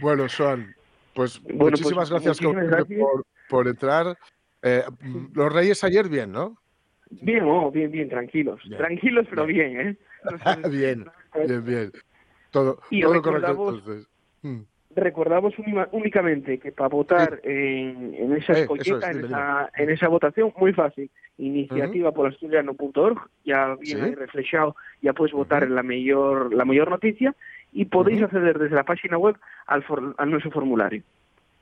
[0.00, 0.74] Bueno, Joan,
[1.14, 2.84] pues Bueno, pues, muchísimas gracias, muchísimas.
[2.84, 4.16] Por, por entrar.
[4.62, 4.82] Eh,
[5.34, 6.56] los Reyes ayer bien, ¿no?
[7.10, 8.60] Bien, oh, bien, bien, tranquilos.
[8.64, 8.76] Bien.
[8.78, 9.96] Tranquilos, pero bien, ¿eh?
[10.70, 11.06] bien,
[11.46, 11.92] bien, bien.
[12.50, 14.06] Todo, Y todo correcto recordamos- entonces.
[14.42, 14.60] Mm.
[14.96, 19.90] recordamos única- únicamente que para votar en, en esa Eh, escolleta, es, en, esa, en
[19.90, 21.08] esa votación, muy fácil.
[21.38, 24.14] Iniciativa por asturiano.org, ya viene Sí.
[24.16, 27.34] reflejado, ya puedes votar en la mayor, la mayor noticia
[27.72, 31.02] y podéis acceder desde la página web al, for- al nuestro formulario.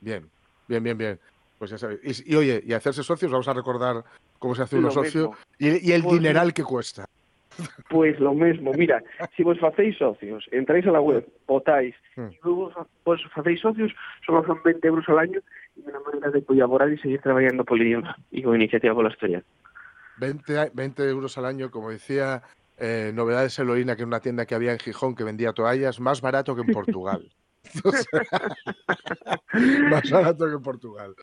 [0.00, 0.24] Bien,
[0.66, 1.18] bien, bien, bien.
[1.58, 2.00] Pues ya sabéis.
[2.26, 4.04] Y, y, oye, y hacerse socios, vamos a recordar
[4.38, 7.04] cómo se hace uno Lo socio y el Pues- dineral que cuesta.
[7.88, 9.02] Pues lo mismo, mira,
[9.36, 12.28] si vos hacéis socios, entráis a la web, votáis, Mm.
[12.32, 12.72] y luego
[13.04, 13.92] vos hacéis socios,
[14.26, 15.40] solo son 20 euros al año
[15.76, 19.04] y una manera de colaborar y seguir trabajando por el idioma y con iniciativa por
[19.04, 19.42] la historia.
[20.18, 22.42] 20, a- 20 euros al año, como decía
[22.76, 26.20] eh, Novedades Eloína, que es una tienda que había en Gijón que vendía toallas, más
[26.20, 27.28] barato que en Portugal.
[29.90, 31.14] Más barato que en Portugal.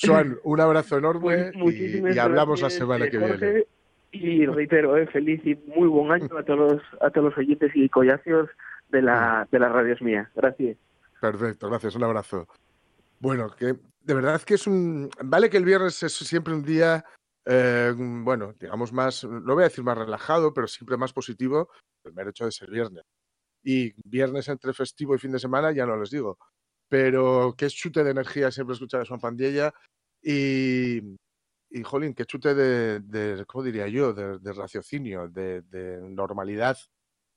[0.00, 1.76] Joan, un abrazo enorme Pues
[2.14, 3.64] y, hablamos la semana eh, que Jorge, viene.
[4.12, 7.70] Y reitero, eh, feliz y muy buen año a todos los, a todos los oyentes
[7.74, 8.48] y collacios
[8.88, 10.28] de la, de las radios mías.
[10.34, 10.76] Gracias.
[11.20, 12.48] Perfecto, gracias, un abrazo.
[13.20, 15.10] Bueno, que de verdad que es un...
[15.22, 17.04] Vale que el viernes es siempre un día,
[17.44, 21.68] eh, bueno, digamos más, no voy a decir más relajado, pero siempre más positivo,
[22.04, 23.04] el mero de ser viernes.
[23.62, 26.38] Y viernes entre festivo y fin de semana, ya no les digo.
[26.88, 29.72] Pero qué chute de energía siempre escuchar a Juan Pandilla
[30.22, 31.00] y,
[31.70, 36.76] y, jolín, qué chute de, de ¿cómo diría yo?, de, de raciocinio, de, de normalidad,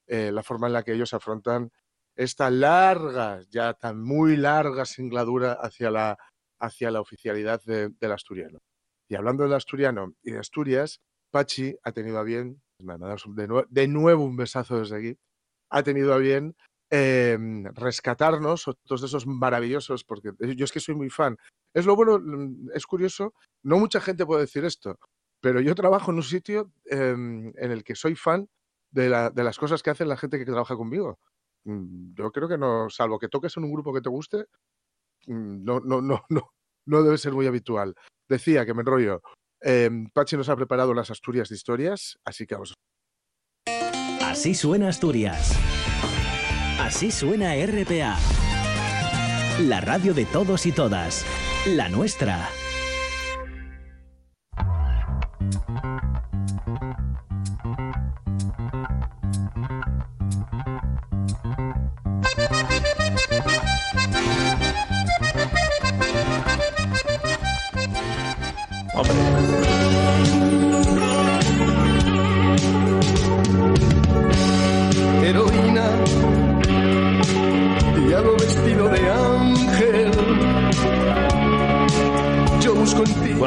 [0.08, 1.72] eh, la forma en la que ellos afrontan
[2.15, 6.17] esta larga, ya tan muy larga singladura hacia la,
[6.60, 8.60] hacia la oficialidad de- del asturiano.
[9.10, 13.88] Y hablando del asturiano y de Asturias, Pachi ha tenido a bien, de, nue- de
[13.88, 15.17] nuevo un besazo desde aquí,
[15.69, 16.56] ha tenido a bien
[16.95, 17.38] eh,
[17.73, 21.36] rescatarnos otros de esos maravillosos, porque yo es que soy muy fan.
[21.73, 24.99] Es lo bueno, mm, es curioso, no mucha gente puede decir esto,
[25.41, 28.47] pero yo trabajo en un sitio em, en el que soy fan
[28.91, 31.17] de, la- de las cosas que hacen la gente que trabaja conmigo.
[31.65, 34.45] Mm, Yo creo que no, salvo que toques en un grupo que te guste,
[35.25, 36.49] mm, no, no, no, no,
[36.86, 37.95] no debe ser muy habitual.
[38.29, 39.21] Decía que me enrollo.
[39.62, 42.73] em, Pachi nos ha preparado las Asturias de historias, así que vamos.
[44.21, 45.58] Así suena Asturias.
[46.79, 48.17] Así suena RPA.
[49.59, 51.25] La radio de todos y todas.
[51.65, 52.49] La nuestra.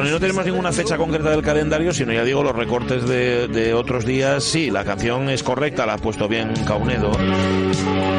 [0.06, 3.48] Bueno, y no tenemos ninguna fecha concreta del calendario, sino ya digo, los recortes de,
[3.48, 4.44] de otros días.
[4.44, 7.10] Sí, la canción es correcta, la ha puesto bien Caunedo.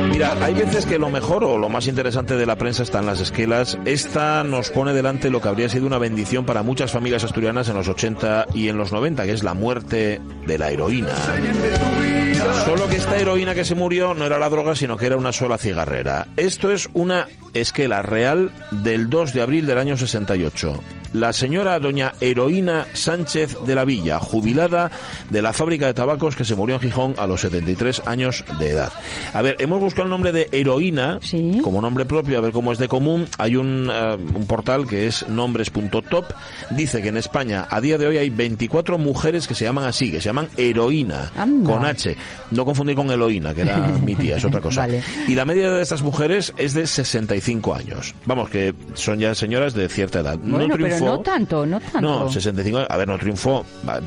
[0.10, 3.06] Mira, hay veces que lo mejor o lo más interesante de la prensa está en
[3.06, 3.78] las esquelas.
[3.86, 7.76] Esta nos pone delante lo que habría sido una bendición para muchas familias asturianas en
[7.76, 11.16] los 80 y en los 90, que es la muerte de la heroína.
[12.66, 15.32] Solo que esta heroína que se murió no era la droga, sino que era una
[15.32, 16.28] sola cigarrera.
[16.36, 20.82] Esto es una esquela real del 2 de abril del año 68.
[21.14, 24.92] La señora doña Heroína Sánchez de la Villa, jubilada
[25.30, 28.70] de la fábrica de tabacos que se murió en Gijón a los 73 años de
[28.72, 28.92] edad.
[29.34, 31.60] A ver, hemos buscado el nombre de Heroína Sí.
[31.64, 33.28] como nombre propio, a ver cómo es de común.
[33.38, 36.26] Hay un, eh, un portal que es nombres.top.
[36.72, 40.12] Dice que en España a día de hoy hay 24 mujeres que se llaman así,
[40.12, 41.70] que se llaman heroína, Anda.
[41.74, 42.16] con H.
[42.52, 44.82] No confundir con Eloína, que era mi tía, es otra cosa.
[44.82, 45.04] Vale.
[45.28, 48.14] Y la media de estas mujeres es de 65 años.
[48.26, 50.38] Vamos, que son ya señoras de cierta edad.
[50.38, 51.18] Bueno, no pero triunfó.
[51.18, 52.02] no tanto, no tanto.
[52.02, 53.66] No, 65, a ver, no triunfó,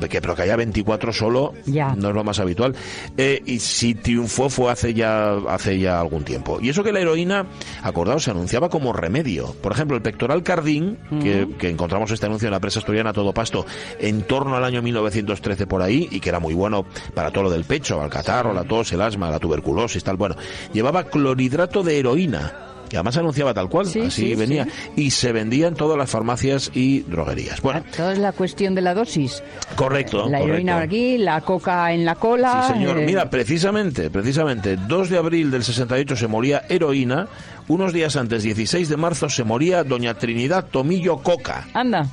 [0.09, 1.95] que, pero que haya 24 solo Ya.
[1.95, 2.75] no es lo más habitual.
[3.17, 6.59] Eh, y si triunfó fue hace ya, hace ya algún tiempo.
[6.61, 7.45] Y eso que la heroína,
[7.83, 9.55] acordaos, se anunciaba como remedio.
[9.61, 13.33] Por ejemplo, el pectoral cardín, que, que encontramos este anuncio en la prensa asturiana todo
[13.33, 13.65] pasto
[13.99, 17.49] en torno al año 1913 por ahí, y que era muy bueno para todo lo
[17.49, 20.17] del pecho, al catarro, la tos, el asma, la tuberculosis, tal.
[20.17, 20.35] Bueno,
[20.73, 24.71] llevaba clorhidrato de heroína que además anunciaba tal cual, Sí, así sí, venía, sí.
[24.97, 27.61] y se vendía en todas las farmacias y droguerías.
[27.61, 29.41] Bueno, Todo es la cuestión de la dosis.
[29.77, 30.27] correcto.
[30.29, 30.93] La heroína correcto.
[30.95, 32.65] aquí, la coca en la cola.
[32.67, 32.99] Sí, señor.
[32.99, 37.29] eh, Mira, precisamente, precisamente, 2 de abril del 68 se moría heroína,
[37.69, 42.07] unos días antes, 16 de marzo, se moría doña Trinidad Tomillo Coca, Anda.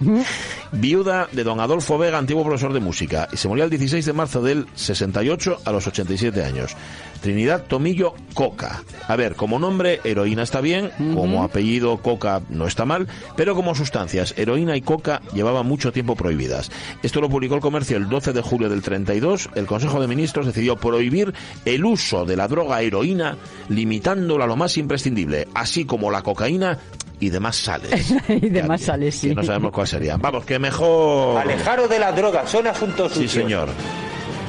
[0.72, 4.12] viuda de don Adolfo Vega, antiguo profesor de música, y se moría el 16 de
[4.12, 6.76] marzo del 68 a los 87 años.
[7.20, 8.82] Trinidad Tomillo Coca.
[9.08, 13.74] A ver, como nombre, heroína está bien, como apellido, Coca no está mal, pero como
[13.74, 16.70] sustancias, heroína y coca llevaban mucho tiempo prohibidas.
[17.02, 19.50] Esto lo publicó el comercio el 12 de julio del 32.
[19.54, 23.36] El Consejo de Ministros decidió prohibir el uso de la droga heroína,
[23.68, 26.78] limitándola a lo más imprescindible, así como la cocaína
[27.20, 28.14] y demás sales.
[28.28, 29.28] y demás sales, sí.
[29.30, 30.20] Que no sabemos cuál serían.
[30.20, 31.38] Vamos, que mejor.
[31.40, 33.32] Alejaros de las drogas, son asuntos Sí, suyos.
[33.32, 33.68] señor.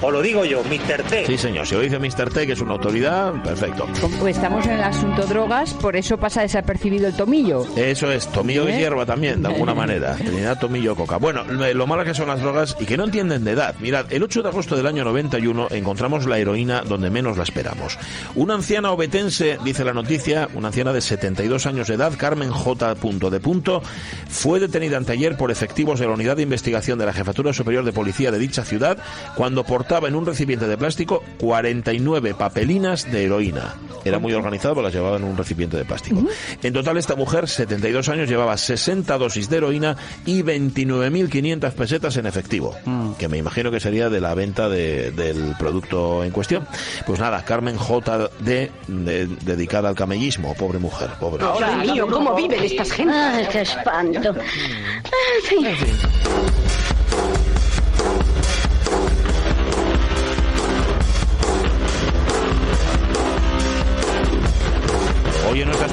[0.01, 1.03] Os lo digo yo, Mr.
[1.03, 1.25] T.
[1.25, 1.67] Sí, señor.
[1.67, 2.29] Si lo dice Mr.
[2.29, 3.85] T, que es una autoridad, perfecto.
[3.99, 7.65] Como estamos en el asunto drogas, por eso pasa desapercibido el tomillo.
[7.75, 8.75] Eso es, tomillo ¿Eh?
[8.75, 10.15] y hierba también, de alguna manera.
[10.15, 11.17] Trinidad, tomillo, coca.
[11.17, 13.75] Bueno, lo lo malo que son las drogas y que no entienden de edad.
[13.79, 17.97] Mirad, el 8 de agosto del año 91 encontramos la heroína donde menos la esperamos.
[18.35, 22.95] Una anciana obetense, dice la noticia, una anciana de 72 años de edad, Carmen J.
[22.95, 23.81] de punto,
[24.29, 27.91] fue detenida anteayer por efectivos de la Unidad de Investigación de la Jefatura Superior de
[27.91, 28.97] Policía de dicha ciudad
[29.35, 33.75] cuando portaba en un recipiente de plástico 49 papelinas de heroína.
[34.05, 36.21] Era muy organizado porque las llevaba en un recipiente de plástico.
[36.63, 42.25] En total, esta mujer, 72 años, llevaba 60 dosis de heroína y 29.500 pesetas en
[42.25, 42.75] efectivo,
[43.17, 46.65] que me imagino que sería de la venta de- del producto en cuestión.
[47.05, 48.29] Pues nada, Carmen J.
[48.39, 51.43] de, de- dedicada al camellismo, pobre mujer, pobre.
[51.57, 53.15] Dios mío, ¿cómo viven estas gentes?
[53.15, 54.29] Ay, qué espanto.
[54.29, 55.89] En fin.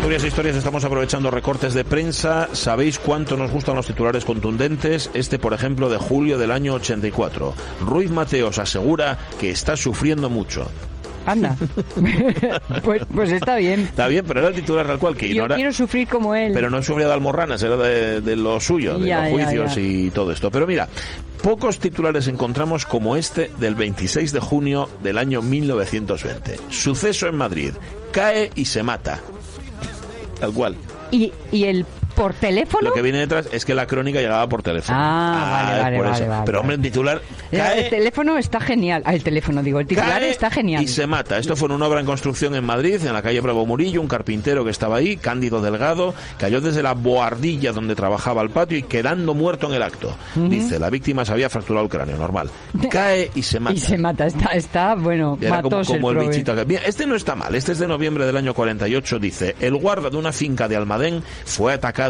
[0.06, 2.48] Asturias Historias estamos aprovechando recortes de prensa.
[2.52, 5.10] ¿Sabéis cuánto nos gustan los titulares contundentes?
[5.14, 7.52] Este, por ejemplo, de julio del año 84.
[7.80, 10.70] Ruiz Mateos asegura que está sufriendo mucho.
[11.26, 11.56] Anda.
[12.84, 13.80] pues, pues está bien.
[13.80, 16.52] Está bien, pero era el titular tal cual que Yo quiero sufrir como él.
[16.54, 19.74] Pero no sufría de almorranas, era de, de lo suyo, de Ya, los ya, juicios
[19.74, 19.80] ya.
[19.80, 20.52] y todo esto.
[20.52, 20.88] Pero mira,
[21.42, 26.60] pocos titulares encontramos como este del 26 de junio del año 1920.
[26.70, 27.72] Suceso en Madrid.
[28.12, 29.20] Cae y se mata.
[30.40, 30.76] Tal cual.
[31.10, 32.88] ¿Y, y el por teléfono?
[32.88, 34.98] Lo que viene detrás es que la crónica llegaba por teléfono.
[35.00, 36.28] Ah, vale, es vale, por vale, eso.
[36.30, 36.60] vale, Pero vale.
[36.60, 39.02] hombre, el titular cae El teléfono está genial.
[39.04, 40.82] Ah, el teléfono, digo, el titular está genial.
[40.82, 41.38] Y se mata.
[41.38, 44.08] Esto fue en una obra en construcción en Madrid, en la calle Bravo Murillo, un
[44.08, 48.82] carpintero que estaba ahí, Cándido Delgado, cayó desde la boardilla donde trabajaba al patio y
[48.82, 50.16] quedando muerto en el acto.
[50.34, 52.50] Dice, la víctima se había fracturado el cráneo, normal.
[52.90, 53.76] Cae y se mata.
[53.76, 54.26] Y se mata.
[54.26, 56.54] Está, está bueno, Era como, el, bichito.
[56.64, 57.54] Bien, este no está mal.
[57.54, 59.18] Este es de noviembre del año 48.
[59.18, 62.05] Dice: El guarda de una finca de Almadén fue atacado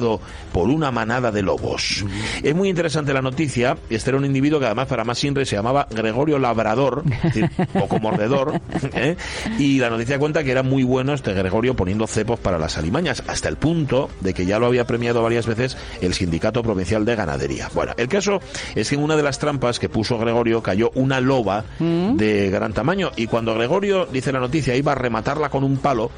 [0.53, 2.05] por una manada de lobos.
[2.43, 3.77] Es muy interesante la noticia.
[3.91, 7.51] Este era un individuo que, además, para más Inre se llamaba Gregorio Labrador, es decir,
[7.73, 8.61] poco mordedor.
[8.95, 9.17] ¿eh?
[9.59, 13.23] Y la noticia cuenta que era muy bueno este Gregorio poniendo cepos para las alimañas,
[13.27, 17.17] hasta el punto de que ya lo había premiado varias veces el Sindicato Provincial de
[17.17, 17.71] Ganadería.
[17.75, 18.41] Bueno, el caso
[18.75, 22.73] es que en una de las trampas que puso Gregorio cayó una loba de gran
[22.73, 26.11] tamaño y cuando Gregorio, dice la noticia, iba a rematarla con un palo,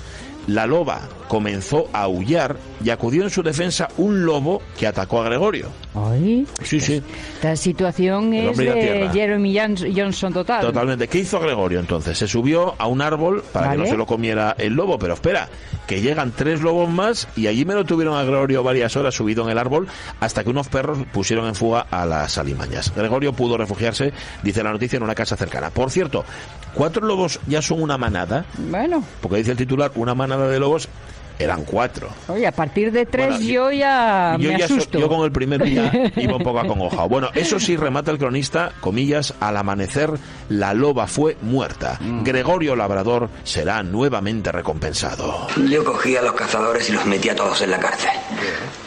[0.48, 5.24] la loba comenzó a aullar y acudió en su defensa un lobo que atacó a
[5.24, 5.68] Gregorio.
[5.94, 7.02] Ay, Sí, sí,
[7.34, 9.12] esta situación El es la de tierra.
[9.12, 9.58] Jeremy
[9.94, 10.62] Johnson total.
[10.62, 11.06] totalmente.
[11.06, 12.16] ¿Qué hizo Gregorio entonces?
[12.18, 15.48] Se subió a un árbol para que no se lo comiera el lobo, pero espera,
[15.88, 19.42] que llegan tres lobos más y allí me lo tuvieron a Gregorio varias horas subido
[19.44, 19.88] en el árbol
[20.20, 22.92] hasta que unos perros pusieron en fuga a las alimañas.
[22.94, 25.70] Gregorio pudo refugiarse, dice la noticia, en una casa cercana.
[25.70, 26.27] Por cierto,
[26.74, 30.90] cuatro lobos ya son una manada, Bueno, porque dice el titular, una manada de lobos
[31.38, 32.09] eran cuatro.
[32.29, 35.33] oye, a partir de tres Bueno, yo ya yo, me ya so- yo con el
[35.33, 37.08] primero ya iba un poco acongojado.
[37.08, 40.10] Bueno, eso sí remata el cronista, comillas, al amanecer
[40.48, 41.98] la loba fue muerta.
[42.00, 42.25] Mm.
[42.25, 45.46] Gregorio Labrador será nuevamente recompensado.
[45.71, 48.10] Yo cogía a los cazadores y los metía todos en la cárcel.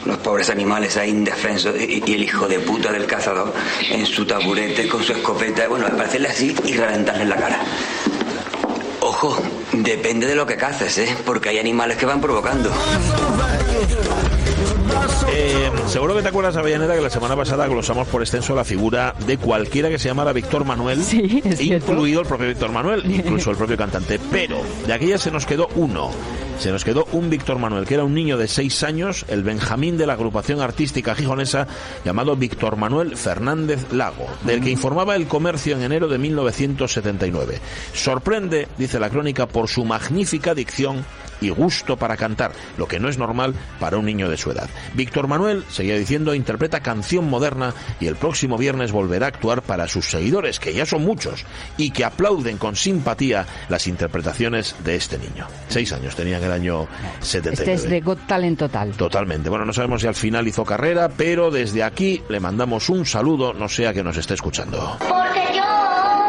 [0.06, 3.54] Los pobres animales ahí indefensos y, y el hijo de puta del cazador
[3.92, 7.60] en su taburete con su escopeta, bueno, para hacerle así y reventarle en la cara.
[9.24, 9.40] Ojo,
[9.72, 11.16] depende de lo que caces, ¿eh?
[11.26, 12.72] Porque hay animales que van provocando.
[15.34, 19.16] Eh, seguro que te acuerdas, Avellaneda, que la semana pasada glosamos por extenso la figura
[19.26, 23.58] de cualquiera que se llamara Víctor Manuel, Sí, incluido el propio Víctor Manuel, incluso el
[23.58, 24.20] propio cantante.
[24.32, 26.12] Pero de aquella se nos quedó uno.
[26.60, 29.98] Se nos quedó un Víctor Manuel, que era un niño de seis años, el Benjamín
[29.98, 31.68] de la agrupación artística gijonesa
[32.06, 37.60] llamado Víctor Manuel Fernández Lago, del que informaba el comercio en enero de 1979.
[37.94, 41.04] Sorprende, dice la crónica, por su magnífica dicción
[41.42, 44.70] y gusto para cantar, lo que no es normal para un niño de su edad.
[44.94, 49.88] Víctor Manuel, seguía diciendo, interpreta canción moderna y el próximo viernes volverá a actuar para
[49.88, 51.46] sus seguidores, que ya son muchos,
[51.78, 55.48] y que aplauden con simpatía las interpretaciones de este niño.
[55.68, 56.88] Seis años tenía en el año
[57.20, 57.74] 79.
[57.74, 58.92] Este es de Got Talent total.
[58.92, 59.50] Totalmente.
[59.50, 63.54] Bueno, no sabemos si al final hizo carrera, pero desde aquí le mandamos un saludo,
[63.54, 64.98] no sea que nos esté escuchando.
[65.00, 66.21] Porque yo Yo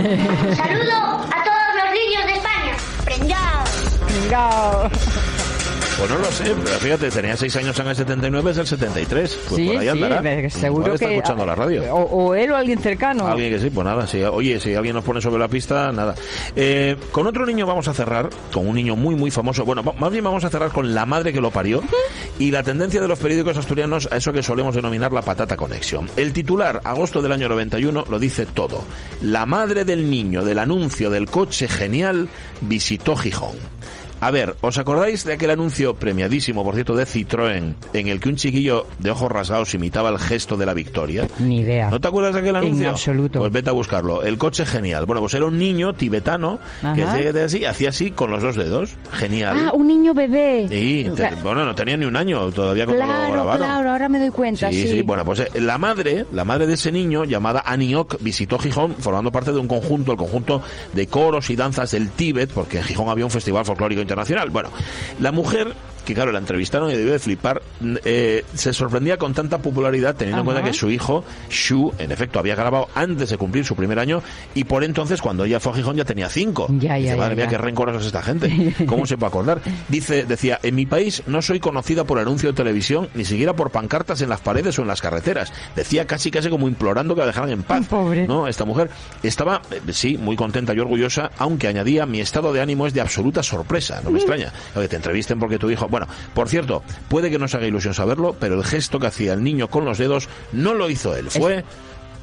[0.00, 2.76] Saludo a todos los niños de España.
[3.04, 4.90] Pringao.
[6.00, 9.38] Pues no lo sé, pero fíjate, tenía seis años en el 79, es el 73.
[9.50, 10.20] Pues sí, por ahí sí, andará.
[10.22, 11.94] ve- seguro Igual está que escuchando la radio.
[11.94, 13.26] O, o él o alguien cercano.
[13.26, 16.14] Alguien que sí, pues nada, si, oye, si alguien nos pone sobre la pista, nada.
[16.56, 19.66] Eh, con otro niño vamos a cerrar, con un niño muy, muy famoso.
[19.66, 21.82] Bueno, más bien vamos a cerrar con la madre que lo parió
[22.38, 26.08] y la tendencia de los periódicos asturianos a eso que solemos denominar la patata conexión.
[26.16, 28.84] El titular, agosto del año 91, lo dice todo.
[29.20, 32.30] La madre del niño del anuncio del coche genial
[32.62, 33.56] visitó Gijón.
[34.20, 38.28] A ver, ¿os acordáis de aquel anuncio premiadísimo, por cierto, de Citroën, en el que
[38.28, 41.26] un chiquillo de ojos rasgados imitaba el gesto de la victoria?
[41.38, 41.88] Ni idea.
[41.90, 42.84] ¿No te acuerdas de aquel anuncio?
[42.84, 43.38] En absoluto.
[43.38, 44.22] Pues vete a buscarlo.
[44.22, 45.06] El coche genial.
[45.06, 46.58] Bueno, pues era un niño tibetano
[46.94, 47.14] que Ajá.
[47.14, 48.90] hacía así, hacía así con los dos dedos.
[49.12, 49.56] Genial.
[49.58, 50.66] Ah, un niño bebé.
[50.68, 53.66] Sí, te- bueno, no tenía ni un año todavía cuando lo grabaron.
[53.66, 54.88] claro, ahora me doy cuenta, Sí, sí.
[54.88, 58.94] sí, bueno, pues eh, la madre, la madre de ese niño, llamada Aniok, visitó Gijón
[58.98, 60.62] formando parte de un conjunto, el conjunto
[60.92, 64.50] de coros y danzas del Tíbet, porque en Gijón había un festival folclórico internacional.
[64.50, 64.70] Bueno,
[65.20, 65.72] la mujer,
[66.10, 67.62] que claro, la entrevistaron y debió de flipar,
[68.04, 72.40] eh, se sorprendía con tanta popularidad teniendo en cuenta que su hijo, Shu, en efecto,
[72.40, 74.22] había grabado antes de cumplir su primer año
[74.54, 76.66] y por entonces, cuando ella fue a Gijón, ya tenía cinco.
[76.80, 78.74] Ya, Dice, ya, madre ya, mía, qué rencorosa es esta gente.
[78.86, 79.60] ¿Cómo se puede acordar?
[79.88, 83.70] Dice, decía, en mi país no soy conocida por anuncio de televisión, ni siquiera por
[83.70, 85.52] pancartas en las paredes o en las carreteras.
[85.76, 87.86] Decía casi casi como implorando que la dejaran en paz.
[87.86, 88.26] Pobre.
[88.26, 88.90] No, esta mujer
[89.22, 93.00] estaba, eh, sí, muy contenta y orgullosa, aunque añadía, mi estado de ánimo es de
[93.00, 94.00] absoluta sorpresa.
[94.02, 94.52] No me extraña.
[94.74, 95.88] Que te entrevisten porque tu hijo...
[95.88, 95.99] Bueno,
[96.34, 99.42] por cierto, puede que no os haga ilusión saberlo, pero el gesto que hacía el
[99.42, 101.64] niño con los dedos no lo hizo él, fue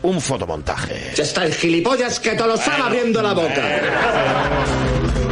[0.04, 1.12] un fotomontaje.
[1.16, 5.27] Ya está el gilipollas que te lo estaba abriendo la boca.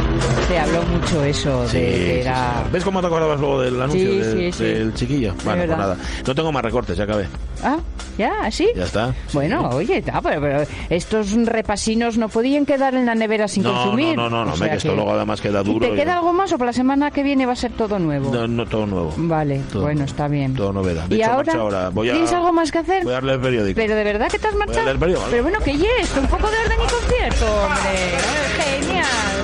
[0.48, 2.70] Se habló mucho eso de Sí, sí.
[2.72, 5.34] ¿Ves cómo te acordabas luego del anuncio del, chiquillo?
[5.44, 5.96] Bueno, pues nada.
[6.24, 7.26] No tengo más recortes, ya acabé.
[7.64, 7.78] Ah,
[8.16, 8.68] ya, así.
[8.76, 9.12] Ya está.
[9.32, 14.16] Bueno, oye, pero, pero estos repasinos no podían quedar en la nevera sin no, consumir.
[14.16, 15.88] no, no, no, no, sea que esto luego además queda ¿Y duro.
[15.88, 18.32] te queda algo más o para la semana que viene va a ser todo nuevo?
[18.32, 19.12] No, no, todo nuevo.
[19.16, 20.54] Vale, Todo bueno, está bien.
[20.54, 21.08] Todo novedad.
[21.08, 21.90] De ¿Y hecho, ahora.
[21.90, 23.02] Voy a, tienes algo más que hacer?
[23.02, 23.76] Voy a leer el periódico.
[23.76, 24.82] ¿Pero de verdad que te has marchado?
[24.82, 25.28] leer el periódico.
[25.30, 28.86] Pero bueno, que ya esto, un poco de orden y concierto, hombre.
[28.86, 29.35] Genial.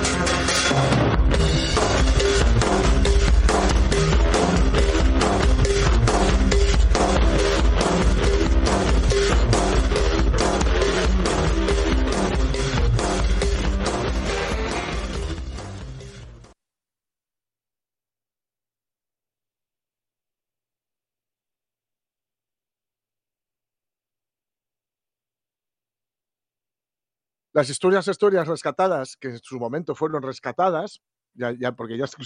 [27.53, 31.01] Las historias, historias rescatadas, que en su momento fueron rescatadas,
[31.35, 32.17] ya, ya porque ya se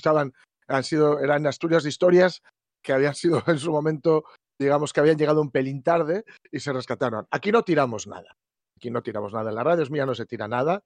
[0.68, 2.42] han sido, eran Asturias de historias
[2.82, 4.24] que habían sido en su momento,
[4.60, 7.28] digamos que habían llegado un pelín tarde y se rescataron.
[7.32, 8.36] Aquí no tiramos nada.
[8.78, 9.50] Aquí no tiramos nada.
[9.50, 10.82] En la radio es mía no se tira nada.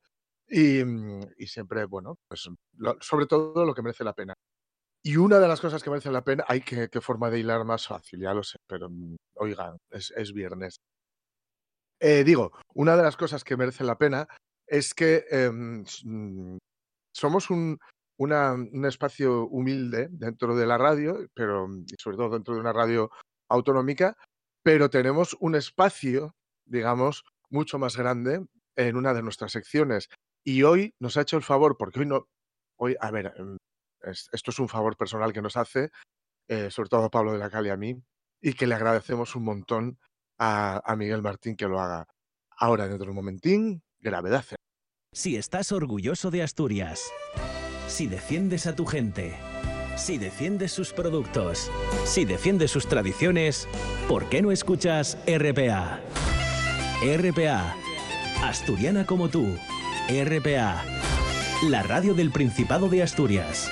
[0.47, 2.49] Y, mm, y siempre, bueno, pues
[2.99, 4.33] sobre todo lo que merece la pena.
[5.03, 7.63] Y una de las cosas que merece la pena, hay que, qué forma de hilar
[7.65, 10.79] más fácil, ya lo sé, pero mm, oigan, es, es viernes.
[12.01, 14.27] Eh, digo, una de las cosas que merece la pena
[14.67, 16.57] es que em, mm,
[17.13, 17.77] somos un,
[18.17, 22.73] una- un espacio humilde dentro de la radio, pero mm, sobre todo dentro de una
[22.73, 23.11] radio
[23.49, 24.17] autonómica,
[24.63, 26.35] pero tenemos un espacio,
[26.65, 28.45] digamos, mucho más grande
[28.75, 30.09] en una de nuestras secciones.
[30.43, 32.27] Y hoy nos ha hecho el favor, porque hoy no,
[32.79, 33.57] hoy, a ver, em,
[34.03, 35.91] es- esto es un favor personal que nos hace,
[36.49, 37.95] eh, sobre todo Pablo de la Calle a mí,
[38.41, 39.99] y que le agradecemos un montón
[40.41, 42.07] a, Miguel Martín que lo haga.
[42.57, 44.45] Ahora, de un momentín, gravedad.
[45.13, 47.11] Si estás orgulloso de Asturias,
[47.87, 49.35] si defiendes a tu gente,
[49.95, 51.69] si defiendes sus productos,
[52.05, 53.67] si defiendes sus tradiciones,
[54.07, 55.99] ¿por qué no escuchas RPA?
[57.03, 57.75] RPA,
[58.43, 59.57] asturiana como tú,
[60.09, 60.83] RPA,
[61.67, 63.69] la radio del Principado de Asturias.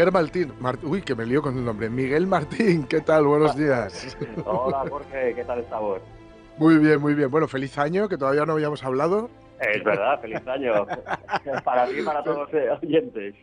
[0.00, 0.52] Miguel Martín.
[0.60, 1.90] Mar- Uy, que me lío con el nombre.
[1.90, 3.26] Miguel Martín, ¿qué tal?
[3.26, 4.16] Buenos días.
[4.46, 6.00] Hola Jorge, ¿qué tal estamos?
[6.56, 7.30] Muy bien, muy bien.
[7.30, 9.28] Bueno, feliz año, que todavía no habíamos hablado.
[9.60, 10.86] Es verdad, feliz año.
[11.64, 13.34] para ti y para todos los oyentes.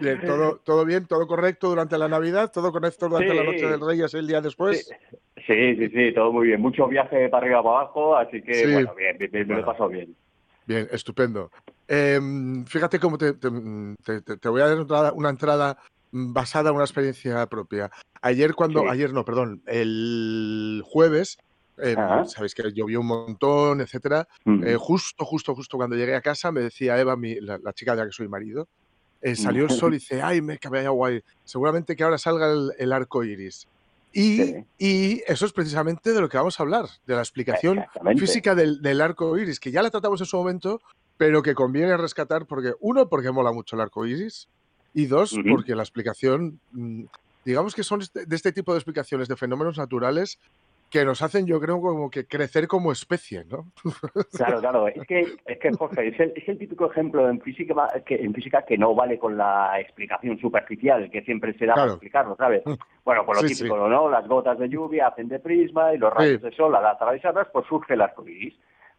[0.00, 3.36] Bien, todo, todo bien, todo correcto durante la Navidad, todo correcto durante Sí.
[3.36, 4.88] la Noche del Reyes el día después.
[5.48, 6.60] Sí, sí, sí, todo muy bien.
[6.60, 8.72] Mucho viaje para arriba para abajo, así que Sí.
[8.72, 9.72] bueno, bien, bien, bien, me lo he Bueno.
[9.72, 10.14] pasado bien.
[10.64, 11.50] Bien, estupendo.
[11.88, 12.20] Eh,
[12.66, 13.50] fíjate cómo te, te-
[14.04, 15.78] te- te- te voy a dar una entrada,
[16.12, 17.90] mm, basada en una experiencia propia.
[18.22, 18.86] Ayer cuando, Sí.
[18.90, 21.38] ayer no, perdón, el jueves,
[21.78, 21.94] eh,
[22.26, 24.26] sabéis que llovió un montón, etcétera.
[24.64, 27.92] Eh, justo, justo, justo cuando llegué a casa me decía Eva, mi- la, la chica
[27.94, 28.66] de la que soy marido,
[29.20, 32.72] eh, salió el sol y dice, ay, me vaya guay, seguramente que ahora salga el,
[32.78, 33.66] el arco iris.
[34.12, 37.84] Y, y eso es precisamente de lo que vamos a hablar, de la explicación
[38.18, 40.80] física del, del arco iris, que ya la tratamos en su momento,
[41.16, 44.48] pero que conviene rescatar porque, uno, porque mola mucho el arco iris,
[44.94, 47.04] y dos, porque la explicación, mm,
[47.44, 50.38] digamos que son este- de este tipo de explicaciones de fenómenos naturales
[50.88, 53.66] que nos hacen, yo creo, como que crecer como especie, ¿no?
[54.32, 57.74] Claro, claro, es que, es que Jorge, es el, es el típico ejemplo en física,
[58.06, 61.90] que, en física que no vale con la explicación superficial que siempre se da para
[61.90, 62.62] explicarlo, ¿sabes?
[63.04, 63.64] Bueno, por lo Sí, sí.
[63.64, 64.08] típico, ¿no?
[64.08, 66.48] Las gotas de lluvia hacen de prisma y los rayos Sí.
[66.48, 68.54] de sol al atravesarlas, pues surge el arco iris.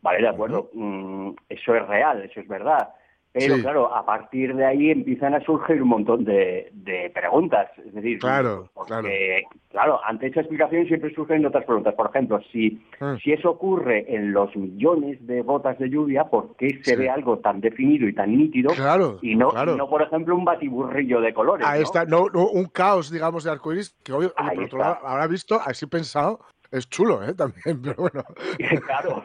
[0.07, 2.89] Vale, de acuerdo, mm, eso es real, eso es verdad.
[3.33, 3.61] Pero Sí.
[3.61, 7.69] claro, a partir de ahí empiezan a surgir un montón de, de preguntas.
[7.85, 11.93] Es decir, Claro, porque, claro, ante esa explicación siempre surgen otras preguntas.
[11.93, 13.17] Por ejemplo, si, Mm.
[13.21, 16.95] si eso ocurre en los millones de gotas de lluvia, ¿por qué se Sí.
[16.95, 18.71] ve algo tan definido y tan nítido?
[18.73, 19.73] Claro, y no, claro.
[19.75, 21.67] y no, por ejemplo, un batiburrillo de colores.
[21.67, 21.83] Ahí ¿no?
[21.83, 25.27] está, no, no, un caos, digamos, de arcoiris, que oye, Ahí por otro lado, ahora
[25.27, 26.39] visto, así pensado,
[26.71, 27.33] es chulo, ¿eh?
[27.37, 28.23] También, pero bueno.
[28.85, 29.23] claro.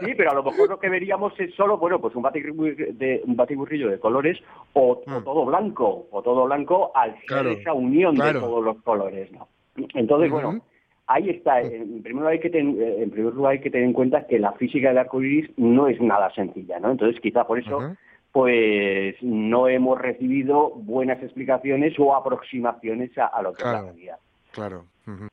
[0.00, 3.22] sí, pero a lo mejor lo que veríamos es solo, bueno, pues un batiburrillo de,
[3.26, 4.38] un batiburrillo de colores
[4.72, 7.26] o, o todo blanco, o todo blanco al ser.
[7.26, 8.40] Claro, esa unión claro.
[8.40, 9.48] de todos los colores, ¿no?
[9.94, 10.60] Entonces, bueno,
[11.06, 11.60] ahí está.
[11.60, 14.26] En primer, lugar hay que ten- eh, en primer lugar hay que tener en cuenta
[14.26, 16.90] que la física del arco iris no es nada sencilla, ¿no?
[16.90, 17.94] Entonces, quizá por eso
[18.32, 24.18] pues no hemos recibido buenas explicaciones o aproximaciones a, a lo que es la realidad.
[24.52, 24.84] Claro.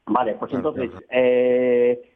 [0.07, 1.05] Vale, pues Claro, entonces, claro.
[1.09, 2.11] eh,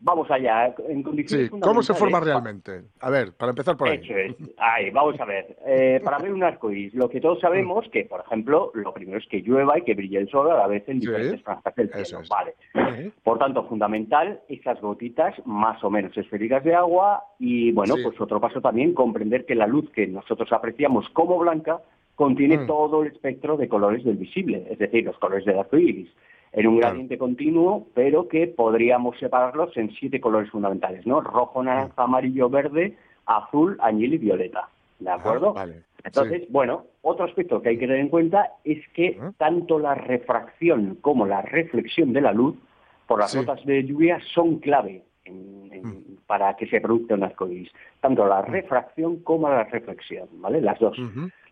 [0.00, 0.74] vamos allá.
[0.88, 2.82] En condiciones Sí, ¿cómo se forma realmente?
[3.00, 4.00] A ver, para empezar por ahí.
[4.02, 4.34] Eso es.
[4.58, 5.56] Ahí, vamos a ver.
[5.66, 9.26] Eh, para ver un arcoíris, lo que todos sabemos que, por ejemplo, lo primero es
[9.28, 11.90] que llueva y que brille el sol a la vez en Sí, diferentes franjas del
[11.92, 12.22] cielo.
[12.22, 12.28] es.
[12.28, 12.54] Vale.
[13.22, 18.02] Por tanto, fundamental esas gotitas más o menos esféricas de agua y, bueno, Sí.
[18.02, 21.80] pues otro paso también, comprender que la luz que nosotros apreciamos como blanca
[22.16, 22.66] contiene Mm.
[22.66, 26.08] todo el espectro de colores del visible, es decir, los colores del arco iris,
[26.56, 26.92] en un Claro.
[26.94, 31.20] gradiente continuo, pero que podríamos separarlos en siete colores fundamentales, ¿no?
[31.20, 32.96] Rojo, naranja, amarillo, verde,
[33.26, 34.68] azul, añil y violeta.
[34.98, 35.52] ¿De acuerdo?
[35.52, 35.82] Vale.
[36.02, 40.96] Entonces, bueno, otro aspecto que hay que tener en cuenta es que tanto la refracción
[41.02, 42.56] como la reflexión de la luz
[43.06, 43.38] por las Sí.
[43.38, 47.70] gotas de lluvia son clave en- en- para que se produzca un arcoíris.
[48.00, 50.60] Tanto la refracción como la reflexión, ¿vale?
[50.62, 50.96] Las dos,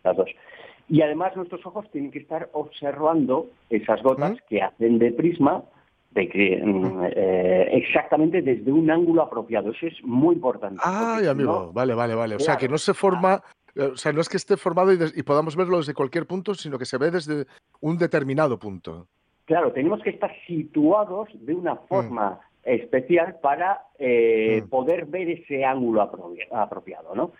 [0.03, 0.29] las dos.
[0.87, 4.37] Y además nuestros ojos tienen que estar observando esas gotas ¿Mm?
[4.49, 5.63] que hacen de prisma
[6.11, 9.71] de que mm, eh, exactamente desde un ángulo apropiado.
[9.71, 10.79] Eso es muy importante.
[10.83, 12.35] Si amigo, no- vale, vale, vale.
[12.35, 13.41] O sea, que no se forma,
[13.75, 16.25] eh, o sea, no es que esté formado y, des- y podamos verlo desde cualquier
[16.25, 17.45] punto, sino que se ve desde
[17.81, 19.07] un determinado punto.
[19.45, 21.59] Claro, tenemos que estar situados de Mm.
[21.59, 27.31] una forma especial para eh, poder ver ese ángulo apropia- apropiado, ¿no?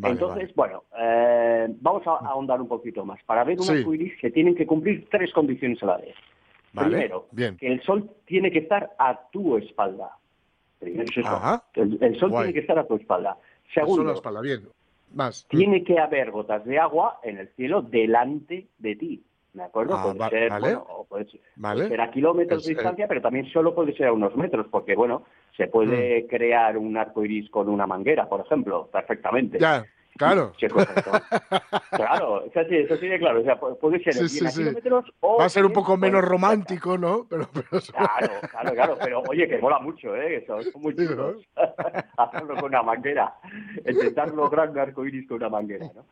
[0.00, 3.22] Vale, Entonces, bueno, eh, vamos a ahondar un poquito más.
[3.24, 3.72] Para ver un Sí.
[3.78, 6.14] arcoíris se tienen que cumplir tres condiciones a la vez.
[6.72, 7.56] Vale, Primero, bien.
[7.56, 10.10] que el sol tiene que estar a tu espalda.
[10.78, 11.28] Primero es eso.
[11.28, 11.64] Ajá.
[11.74, 12.44] El, el sol Guay.
[12.44, 13.36] tiene que estar a tu espalda.
[13.74, 14.60] Segundo, la espalda, bien.
[15.12, 15.44] Más.
[15.48, 19.22] tiene que haber gotas de agua en el cielo delante de ti.
[19.52, 19.96] ¿De acuerdo?
[19.96, 20.60] Ah, puede va- ser, vale.
[20.76, 21.74] bueno, puede ser, Vale.
[21.80, 24.36] puede ser a kilómetros Es, de eh, distancia, pero también solo puede ser a unos
[24.36, 25.24] metros, porque bueno,
[25.60, 25.70] se Mm.
[25.70, 29.58] puede crear un arco iris con una manguera, por ejemplo, perfectamente.
[29.58, 29.84] Ya,
[30.16, 30.52] claro.
[31.90, 33.40] Claro, eso sí, eso sí, claro.
[33.40, 36.22] O sea, pu- puede ser Sí, sí, kilómetros o Va a ser un poco menos
[36.24, 37.26] romántico, ¿no?
[37.28, 40.36] Pero, pero Claro, claro, claro, pero oye, que mola mucho, ¿eh?
[40.36, 40.94] Eso, son muy.
[42.16, 43.34] Hacerlo con una manguera,
[43.86, 46.04] intentar lograr un arco iris con una manguera, ¿no?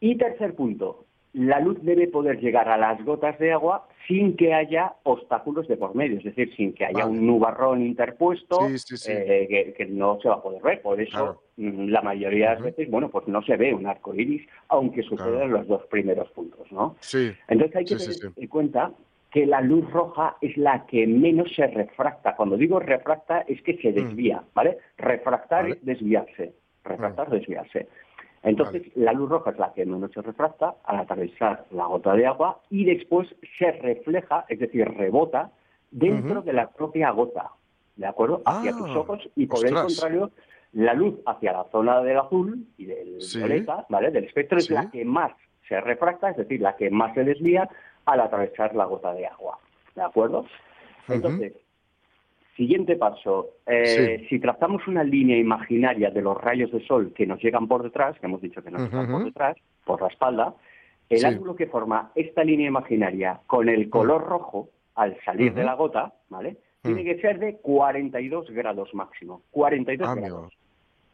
[0.00, 1.04] Y tercer punto,
[1.34, 5.76] la luz debe poder llegar a las gotas de agua sin que haya obstáculos de
[5.76, 7.10] por medio, es decir, sin que haya Vale.
[7.18, 9.12] un nubarrón interpuesto Sí, sí, sí.
[9.12, 10.80] eh, que, que no se va a poder ver.
[10.80, 11.42] Por eso, Claro.
[11.58, 15.02] mm, la mayoría de las veces, bueno, pues no se ve un arco iris, aunque
[15.02, 15.48] suceda Claro.
[15.48, 16.96] los dos primeros puntos, ¿no?
[17.00, 17.32] sí.
[17.48, 18.92] Entonces hay que tener en cuenta
[19.30, 22.34] que la luz roja es la que menos se refracta.
[22.34, 24.78] Cuando digo refracta es que se desvía, ¿vale?
[24.96, 25.68] Refractar Mm.
[25.68, 25.74] Vale.
[25.74, 25.78] Mm.
[25.80, 26.52] es desviarse.
[26.84, 27.88] Refractar, desviarse.
[28.42, 32.26] Entonces, la luz roja es la que menos se refracta al atravesar la gota de
[32.26, 33.28] agua y después
[33.58, 35.50] se refleja, es decir, rebota
[35.90, 37.50] dentro de la propia gota,
[37.96, 38.42] ¿de acuerdo?
[38.44, 40.30] Hacia tus Ah, ojos y por el contrario,
[40.72, 43.38] la luz hacia la zona del azul y del Sí.
[43.38, 44.10] violeta, ¿vale?
[44.10, 44.74] Del espectro es Sí.
[44.74, 45.32] la que más
[45.66, 47.68] se refracta, es decir, la que más se desvía
[48.06, 49.58] al atravesar la gota de agua,
[49.94, 50.46] ¿de acuerdo?
[51.08, 51.54] Entonces,
[52.58, 57.40] siguiente paso, eh, si trazamos una línea imaginaria de los rayos de sol que nos
[57.42, 59.56] llegan por detrás, que hemos dicho que nos llegan por detrás,
[59.86, 60.54] por la espalda,
[61.08, 61.24] el Sí.
[61.26, 66.12] ángulo que forma esta línea imaginaria con el color rojo al salir de la gota,
[66.28, 66.56] ¿vale?
[66.82, 66.86] Mm.
[66.94, 69.42] Tiene que ser de 42 grados máximo.
[69.52, 70.52] 42 Ah, grados.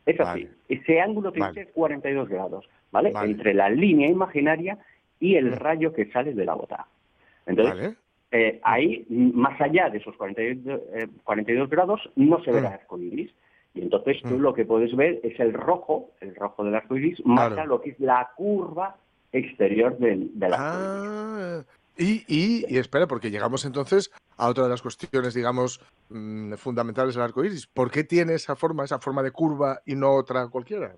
[0.07, 0.49] Es así.
[0.68, 1.55] Ese ángulo tiene Vale.
[1.61, 3.11] que ser 42 grados, ¿vale?
[3.12, 3.30] Vale.
[3.30, 4.78] Entre la línea imaginaria
[5.20, 5.55] y el Mm.
[5.57, 6.86] rayo que sale de la gota.
[7.47, 7.97] Entonces, Vale.
[8.37, 12.72] Eh, ahí, más allá de esos 42, eh, 42 grados, no se verá Mm.
[12.72, 13.30] arco iris.
[13.74, 14.41] Y entonces tú Mm.
[14.41, 17.62] lo que puedes ver es el rojo, el rojo del arco iris, más Claro.
[17.62, 18.97] a lo que es la curva
[19.32, 21.09] exterior del, del arco iris.
[21.12, 21.62] Ah,
[21.97, 25.80] y, y, y espera, porque llegamos entonces a otra de las cuestiones, digamos,
[26.11, 27.68] mm, fundamentales del arco iris.
[27.68, 30.97] ¿Por qué tiene esa forma, esa forma de curva y no otra cualquiera?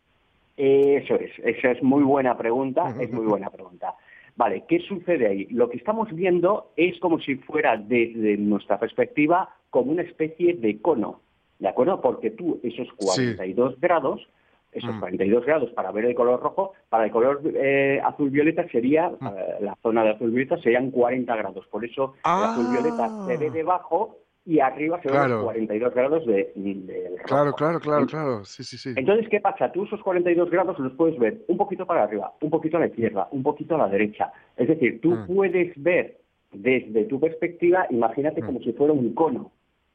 [0.56, 3.94] Eso es, esa es muy buena pregunta, es muy buena pregunta.
[4.36, 5.46] Vale, ¿qué sucede ahí?
[5.50, 10.80] Lo que estamos viendo es como si fuera desde nuestra perspectiva como una especie de
[10.80, 11.20] cono,
[11.58, 12.00] ¿de acuerdo?
[12.02, 14.28] Porque tú esos 42 grados,
[14.72, 15.00] esos Mm.
[15.00, 19.26] 42 grados para ver el color rojo, para el color eh, azul violeta sería, Mm.
[19.26, 23.38] eh, la zona de azul violeta serían 40 grados, por eso el azul violeta se
[23.38, 25.08] ve debajo y arriba se.
[25.08, 25.34] Claro.
[25.34, 27.24] los 42 grados de, del rojo.
[27.26, 28.44] Claro, claro, claro, claro.
[28.44, 28.92] Sí, sí, sí.
[28.96, 29.70] Entonces, ¿qué pasa?
[29.72, 32.86] Tú esos 42 grados los puedes ver un poquito para arriba, un poquito a la
[32.86, 34.32] izquierda, un poquito a la derecha.
[34.56, 35.26] Es decir, tú Mm.
[35.26, 36.18] puedes ver
[36.52, 39.50] desde tu perspectiva, imagínate como si fuera un cono,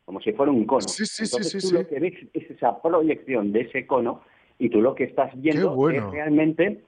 [0.06, 0.82] como si fuera un cono.
[0.82, 1.74] Sí, sí, sí, Entonces sí, tú sí.
[1.74, 4.22] lo que ves es esa proyección de ese cono
[4.60, 6.08] y tú lo que estás viendo bueno.
[6.08, 6.82] es realmente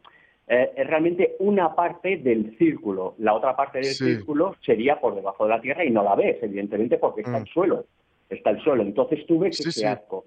[0.47, 3.15] eh, es realmente una parte del círculo.
[3.19, 4.05] La otra parte del Sí.
[4.15, 7.41] círculo sería por debajo de la Tierra y no la ves, evidentemente, porque está Mm.
[7.43, 7.85] el suelo.
[8.29, 8.83] Está el suelo.
[8.83, 9.85] Entonces tú ves Sí, ese sí.
[9.85, 10.25] arco.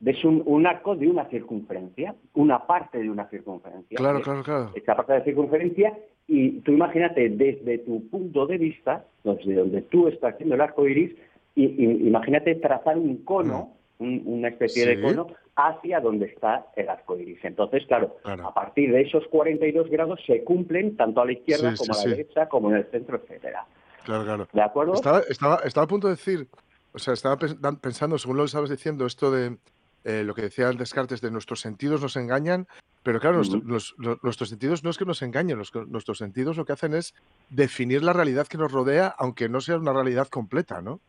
[0.00, 3.96] Ves un, un arco de una circunferencia, una parte de una circunferencia.
[3.96, 4.70] Claro, claro, claro.
[4.74, 5.98] Esa parte de la circunferencia
[6.28, 10.86] y tú imagínate desde tu punto de vista, desde donde tú estás viendo el arco
[10.86, 11.14] iris,
[11.56, 15.26] y, y- imagínate trazar un cono, un- una especie de cono,
[15.60, 17.40] hacia donde está el arco iris.
[17.44, 18.46] Entonces, claro, Claro.
[18.46, 21.90] a partir de esos 42 grados se cumplen tanto a la izquierda Sí, como sí,
[21.90, 22.08] a la sí.
[22.10, 23.66] derecha, como en el centro, etcétera.
[24.04, 24.48] Claro, claro.
[24.52, 24.94] ¿De acuerdo?
[24.94, 26.46] Estaba, estaba, estaba a punto de decir,
[26.92, 27.36] o sea, estaba
[27.82, 29.56] pensando, según lo que estabas diciendo, esto de
[30.04, 32.68] eh, lo que decía Descartes, de nuestros sentidos nos engañan,
[33.02, 36.64] pero claro, nuestro- los- nuestros sentidos no es que nos engañen, los nuestros sentidos lo
[36.64, 37.14] que hacen es
[37.48, 41.00] definir la realidad que nos rodea, aunque no sea una realidad completa, ¿no?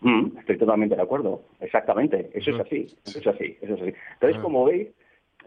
[0.00, 3.92] Mm, estoy totalmente de acuerdo, exactamente, eso es así, eso es así, eso es así.
[4.14, 4.88] Entonces, como veis,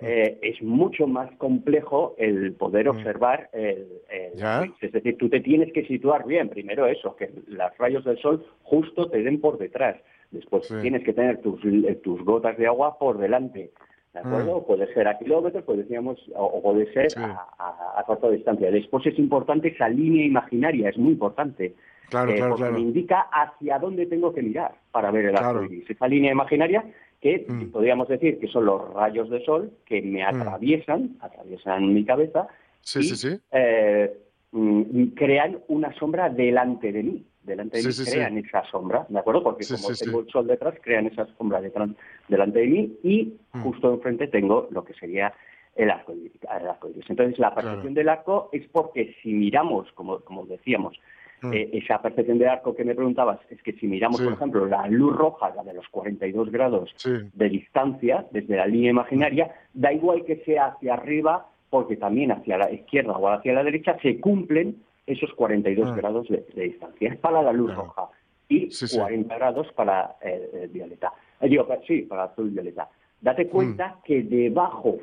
[0.02, 4.64] eh, es mucho más complejo el poder observar el, el Ya.
[4.82, 8.44] Es decir, tú te tienes que situar bien, primero eso, que los rayos del sol
[8.64, 10.02] justo te den por detrás.
[10.32, 13.72] Después tienes que tener tus, eh, tus gotas de agua por delante.
[14.14, 14.66] ¿De acuerdo?
[14.66, 18.70] Puede ser a kilómetros, pues decíamos, o, puede ser a, a- a corta distancia.
[18.70, 21.76] Después es importante esa línea imaginaria, es muy importante.
[22.10, 22.74] Claro, eh, claro, porque claro.
[22.74, 25.64] me indica hacia dónde tengo que mirar para ver el Claro.
[25.64, 25.90] iris.
[25.90, 26.84] Esa línea imaginaria
[27.22, 27.72] que Mm.
[27.72, 32.48] podríamos decir que son los rayos de sol que me atraviesan, atraviesan mi cabeza
[32.82, 34.12] Sí, y sí, eh,
[34.52, 37.26] mm, crean una sombra delante de mí.
[37.44, 38.12] Delante de mí sí, sí.
[38.12, 39.44] crean esa sombra, ¿de acuerdo?
[39.44, 41.90] Porque como tengo el sol detrás, crean esa sombra detrás,
[42.28, 43.62] delante de mí y Mm.
[43.64, 45.34] justo enfrente tengo lo que sería
[45.76, 46.32] el arco iris.
[46.60, 47.06] el arco iris.
[47.10, 51.00] Entonces, la percepción del arco es porque si miramos, como, como decíamos,
[51.42, 51.54] Mm.
[51.54, 54.86] eh, esa percepción del arco que me preguntabas, es que si miramos, por ejemplo, la
[54.88, 56.94] luz roja, la de los 42 grados
[57.34, 62.58] de distancia, desde la línea imaginaria, da igual que sea hacia arriba, porque también hacia
[62.60, 64.76] la izquierda o hacia la derecha se cumplen
[65.06, 65.96] esos 42 Ah.
[65.96, 67.10] grados de, de distancia.
[67.14, 68.10] Es para la luz roja
[68.50, 68.98] y Sí, sí.
[68.98, 71.12] 40 grados para el, el violeta.
[71.40, 72.90] Eh, digo, sí, para azul violeta.
[73.20, 74.98] Date cuenta que debajo,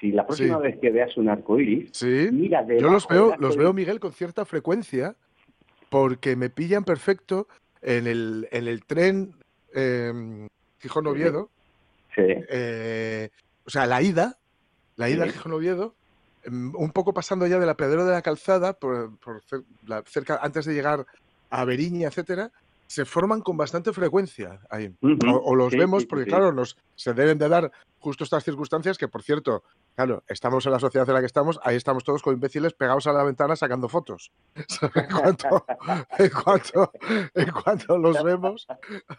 [0.00, 0.62] si la próxima Mm.
[0.62, 0.66] Sí.
[0.68, 4.12] vez que veas un arco iris, mira debajo Yo los veo, los veo, Miguel, con
[4.12, 5.14] cierta frecuencia,
[5.90, 7.46] porque me pillan perfecto
[7.82, 9.34] en el, en el tren
[9.74, 10.46] eh,
[10.80, 11.48] Gijón-Oviedo.
[12.16, 13.28] Eh,
[13.66, 14.36] o sea, la ida,
[14.96, 15.32] la ida a Sí.
[15.32, 15.94] Gijón-Oviedo,
[16.48, 19.18] un poco pasando ya de la Pedrera de la Calzada, por,
[19.86, 21.06] la- cerca, antes de llegar
[21.50, 22.50] a Beriña, etcétera,
[22.94, 24.94] se forman con bastante frecuencia ahí.
[25.02, 26.30] O, o los Sí, vemos sí, porque, sí.
[26.30, 29.62] claro, nos, se deben de dar justo estas circunstancias que, por cierto,
[29.96, 33.06] Claro, estamos en la sociedad en la que estamos, ahí estamos todos con imbéciles pegados
[33.06, 34.32] a la ventana sacando fotos.
[34.96, 35.64] En cuanto,
[36.18, 36.92] en cuanto,
[37.34, 38.66] en cuanto los vemos,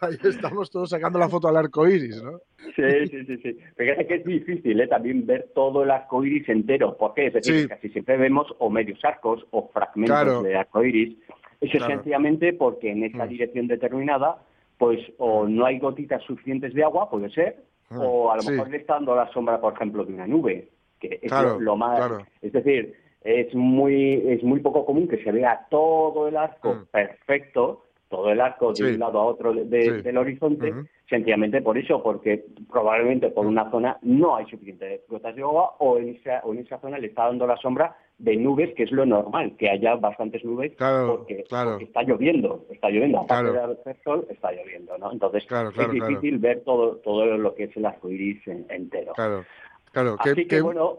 [0.02, 2.40] ahí estamos todos sacando la foto al arco iris, ¿no?
[2.76, 3.58] Sí, sí, sí, sí.
[3.76, 4.86] Fíjate que es difícil ¿eh?
[4.86, 6.94] también ver todo el arco iris entero.
[6.98, 7.28] ¿Por qué?
[7.28, 10.42] Es decir, casi siempre vemos o medios arcos o fragmentos Claro.
[10.42, 11.16] de arco iris.
[11.60, 11.94] Eso Claro.
[11.94, 14.38] sencillamente porque en esa dirección determinada,
[14.78, 17.56] pues o no hay gotitas suficientes de agua, puede ser,
[17.90, 18.50] Mm, o a lo sí.
[18.50, 20.68] mejor le está dando la sombra, por ejemplo, de una nube,
[21.00, 21.96] que es Claro, lo, más...
[21.98, 22.18] claro.
[22.42, 27.82] Es decir, es muy, es muy poco común que se vea todo el arco perfecto,
[28.08, 28.86] todo el arco de Mm.
[28.88, 28.92] Sí.
[28.94, 30.02] un lado a otro de- de- Sí.
[30.02, 30.72] del horizonte,
[31.08, 35.98] sencillamente por eso, porque probablemente por una zona no hay suficientes gotas de agua o
[35.98, 38.92] en esa, o en esa zona le está dando la sombra de nubes, que es
[38.92, 41.72] lo normal, que haya bastantes nubes Claro, porque, claro.
[41.72, 43.68] porque está lloviendo, está lloviendo, aparte Claro.
[43.74, 45.12] de hacer sol, está lloviendo, ¿no?
[45.12, 49.12] Entonces es difícil ver todo, todo lo que es el arco iris en- entero.
[49.14, 49.44] Claro,
[49.92, 50.16] claro.
[50.18, 50.98] Así que, que- bueno,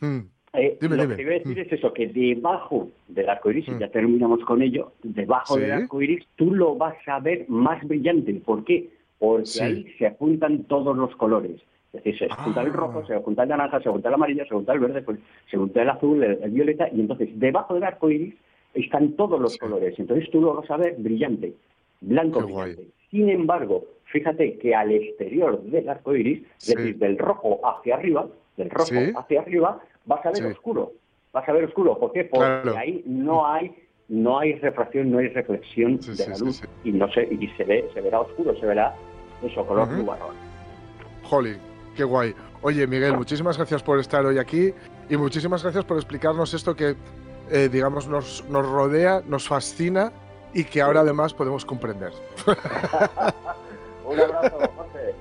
[0.00, 0.18] Mm,
[0.52, 1.16] eh, Dime, lo dime.
[1.16, 1.60] que iba a decir Mm.
[1.60, 3.76] es eso, que debajo del arco iris, Mm.
[3.76, 5.60] y ya terminamos con ello, debajo Sí.
[5.62, 8.34] del arco iris tú lo vas a ver más brillante.
[8.44, 8.90] ¿Por qué?
[9.18, 9.62] Porque Sí.
[9.64, 11.62] ahí se juntan todos los colores.
[11.96, 12.72] Es decir, se junta el Ah.
[12.72, 15.18] rojo, se junta el naranja, se junta el amarillo, se junta el verde, pues,
[15.50, 18.34] se junta el azul, el, el violeta, y entonces debajo del arco iris
[18.74, 19.98] están todos los colores.
[19.98, 21.54] Entonces tú lo vas a ver brillante,
[22.00, 22.72] blanco Qué guay.
[22.74, 22.94] brillante.
[23.10, 26.72] Sin embargo, fíjate que al exterior del arco iris, Sí.
[26.72, 28.26] es decir, del rojo hacia arriba,
[28.56, 29.12] del rojo Sí.
[29.16, 30.92] hacia arriba, vas a ver oscuro.
[31.32, 31.98] Vas a ver oscuro.
[31.98, 32.24] ¿Por qué?
[32.24, 32.76] Porque Claro.
[32.78, 33.72] ahí no hay
[34.08, 37.84] no hay refracción, no hay reflexión de la luz y no se y se ve
[37.92, 38.94] se verá oscuro, se verá
[39.42, 40.34] eso color nubarrón.
[41.24, 41.56] Jolly,
[41.96, 42.34] qué guay.
[42.62, 44.72] Oye, Miguel, muchísimas gracias por estar hoy aquí
[45.08, 46.94] y muchísimas gracias por explicarnos esto que,
[47.50, 50.12] eh, digamos, nos, nos rodea, nos fascina
[50.54, 52.12] y que ahora además podemos comprender.
[54.04, 55.14] Un abrazo, José.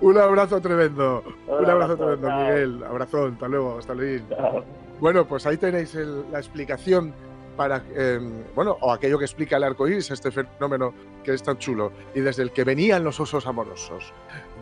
[0.00, 1.24] Un abrazo tremendo.
[1.46, 2.40] Un Un abrazo abrazo, tremendo, chao.
[2.48, 2.84] Miguel.
[2.84, 4.24] Abrazón, hasta luego, hasta luego.
[4.28, 4.64] Chao.
[5.00, 7.12] Bueno, pues ahí tenéis el- la explicación
[7.56, 8.20] para, eh,
[8.54, 10.92] bueno, o aquello que explica el arco iris, este fenómeno
[11.24, 14.12] que es tan chulo, y desde el que venían los osos amorosos,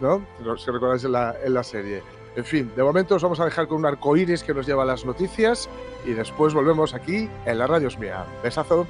[0.00, 0.24] ¿no?
[0.56, 2.02] Si recordáis en la, en la serie.
[2.36, 4.82] En fin, de momento os vamos a dejar con un arco iris que nos lleva
[4.82, 5.68] a las noticias
[6.04, 8.24] y después volvemos aquí en la radio mía.
[8.42, 8.86] Besazo.